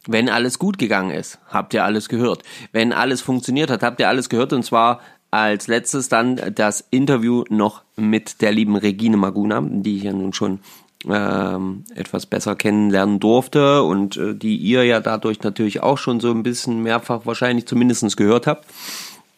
[0.06, 2.42] Wenn alles gut gegangen ist, habt ihr alles gehört.
[2.72, 4.52] Wenn alles funktioniert hat, habt ihr alles gehört.
[4.52, 5.00] Und zwar
[5.30, 10.32] als letztes dann das Interview noch mit der lieben Regine Maguna, die ich ja nun
[10.32, 10.60] schon
[11.08, 16.30] ähm, etwas besser kennenlernen durfte und äh, die ihr ja dadurch natürlich auch schon so
[16.30, 18.66] ein bisschen mehrfach wahrscheinlich zumindest gehört habt.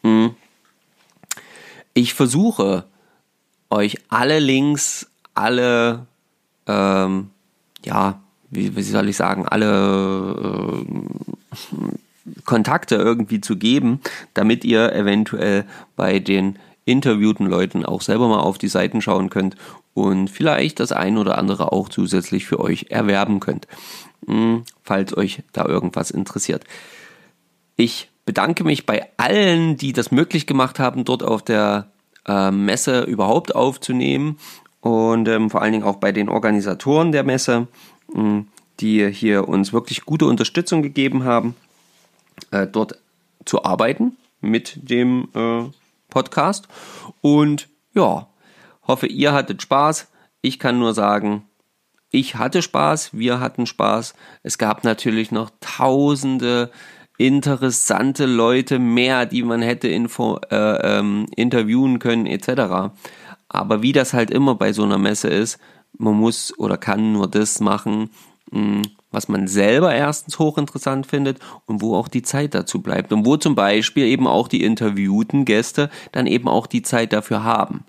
[0.03, 0.35] Mhm.
[1.95, 2.85] Ich versuche
[3.71, 6.07] euch alle Links, alle,
[6.67, 7.31] ähm,
[7.85, 8.21] ja,
[8.51, 11.57] wie, wie soll ich sagen, alle äh,
[12.45, 14.01] Kontakte irgendwie zu geben,
[14.35, 15.65] damit ihr eventuell
[15.97, 19.57] bei den interviewten Leuten auch selber mal auf die Seiten schauen könnt
[19.95, 23.69] und vielleicht das ein oder andere auch zusätzlich für euch erwerben könnt,
[24.27, 26.65] hm, falls euch da irgendwas interessiert.
[27.77, 31.89] Ich bedanke mich bei allen, die das möglich gemacht haben, dort auf der
[32.27, 34.39] äh, Messe überhaupt aufzunehmen
[34.81, 37.69] und ähm, vor allen Dingen auch bei den Organisatoren der Messe,
[38.13, 38.49] hm,
[38.81, 41.55] die hier uns wirklich gute Unterstützung gegeben haben
[42.51, 42.99] äh, dort
[43.45, 45.65] zu arbeiten mit dem äh,
[46.11, 46.69] Podcast.
[47.21, 48.29] Und ja,
[48.87, 50.09] hoffe, ihr hattet Spaß.
[50.41, 51.45] Ich kann nur sagen,
[52.11, 54.15] ich hatte Spaß, wir hatten Spaß.
[54.43, 56.71] Es gab natürlich noch tausende
[57.19, 62.93] interessante Leute mehr, die man hätte info, äh, ähm, interviewen können etc.
[63.49, 65.59] Aber wie das halt immer bei so einer Messe ist,
[65.99, 68.11] man muss oder kann nur das machen,
[68.51, 68.83] mh,
[69.13, 73.37] was man selber erstens hochinteressant findet und wo auch die Zeit dazu bleibt und wo
[73.37, 77.85] zum Beispiel eben auch die interviewten Gäste dann eben auch die Zeit dafür haben.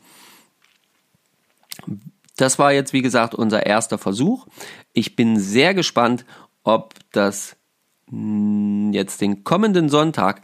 [2.38, 4.48] Das war jetzt, wie gesagt, unser erster Versuch.
[4.94, 6.26] Ich bin sehr gespannt,
[6.64, 7.56] ob das
[8.10, 10.42] hm, jetzt den kommenden Sonntag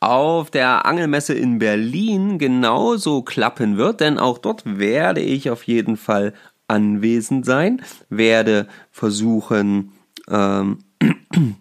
[0.00, 5.96] auf der Angelmesse in Berlin genauso klappen wird, denn auch dort werde ich auf jeden
[5.96, 6.34] Fall
[6.68, 9.92] anwesend sein, werde versuchen,
[10.30, 10.78] ähm,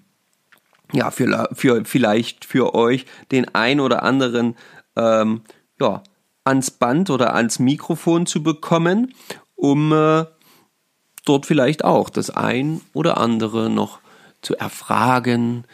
[0.91, 4.55] ja, für, für, vielleicht für euch den ein oder anderen,
[4.95, 5.41] ähm,
[5.79, 6.03] ja,
[6.43, 9.13] ans Band oder ans Mikrofon zu bekommen,
[9.55, 10.25] um äh,
[11.25, 13.99] dort vielleicht auch das ein oder andere noch
[14.41, 15.65] zu erfragen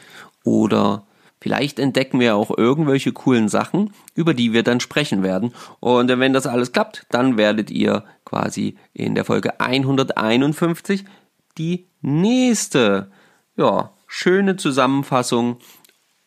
[0.43, 1.05] oder
[1.41, 5.53] vielleicht entdecken wir auch irgendwelche coolen Sachen, über die wir dann sprechen werden.
[5.79, 11.03] Und wenn das alles klappt, dann werdet ihr quasi in der Folge 151
[11.57, 13.11] die nächste,
[13.55, 15.57] ja, schöne Zusammenfassung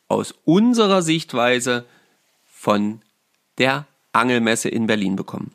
[0.09, 1.85] aus unserer Sichtweise
[2.45, 3.03] von
[3.59, 5.53] der Angelmesse in Berlin bekommen.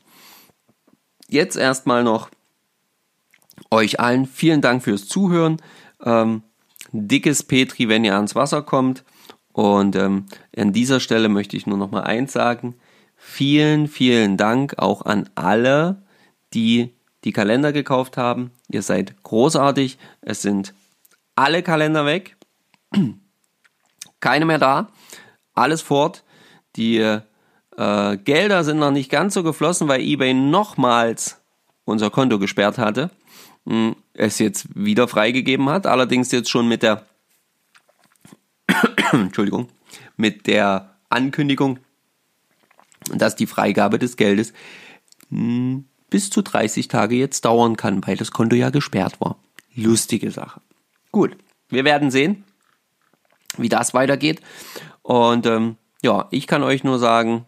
[1.28, 2.30] Jetzt erstmal noch
[3.72, 5.58] euch allen vielen Dank fürs Zuhören.
[6.04, 6.44] Ähm,
[6.92, 9.04] dickes Petri, wenn ihr ans Wasser kommt.
[9.52, 12.76] Und ähm, an dieser Stelle möchte ich nur noch mal eins sagen.
[13.16, 16.04] Vielen, vielen Dank auch an alle,
[16.54, 16.94] die
[17.24, 18.52] die Kalender gekauft haben.
[18.70, 19.98] Ihr seid großartig.
[20.22, 20.74] Es sind
[21.36, 22.38] alle Kalender weg.
[24.20, 24.90] Keine mehr da.
[25.54, 26.24] Alles fort.
[26.76, 31.42] Die äh, Gelder sind noch nicht ganz so geflossen, weil eBay nochmals
[31.86, 33.10] unser Konto gesperrt hatte.
[33.66, 35.88] Hm, es jetzt wieder freigegeben hat.
[35.88, 37.06] Allerdings jetzt schon mit der
[39.12, 39.70] Entschuldigung,
[40.16, 41.80] mit der Ankündigung,
[43.14, 44.54] dass die Freigabe des Geldes
[45.30, 49.38] hm, bis zu 30 Tage jetzt dauern kann, weil das Konto ja gesperrt war.
[49.76, 50.62] Lustige Sache.
[51.12, 51.38] Gut,
[51.70, 52.44] wir werden sehen.
[53.58, 54.42] wie das weitergeht.
[55.02, 57.46] Und ähm, ja, ich kann euch nur sagen,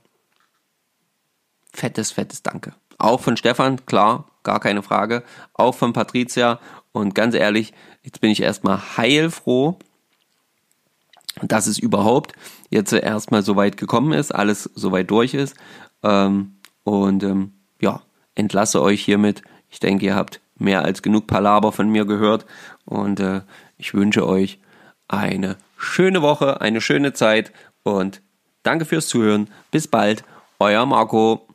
[1.74, 2.74] fettes, fettes Danke.
[2.97, 5.24] Auch von Stefan, klar, gar keine Frage.
[5.53, 6.59] Auch von Patricia.
[6.91, 9.78] Und ganz ehrlich, jetzt bin ich erstmal heilfroh,
[11.41, 12.34] dass es überhaupt
[12.70, 15.55] jetzt erstmal so weit gekommen ist, alles so weit durch ist.
[16.03, 17.53] Ähm, und ähm,
[18.36, 19.42] entlasse euch hiermit.
[19.70, 22.46] Ich denke, ihr habt mehr als genug Palaber von mir gehört.
[22.86, 23.42] Und äh,
[23.78, 24.60] ich wünsche euch
[25.08, 27.52] eine schöne Woche, eine schöne Zeit
[27.84, 28.22] und
[28.64, 29.50] danke fürs Zuhören.
[29.72, 30.24] Bis bald,
[30.60, 31.48] euer Marco.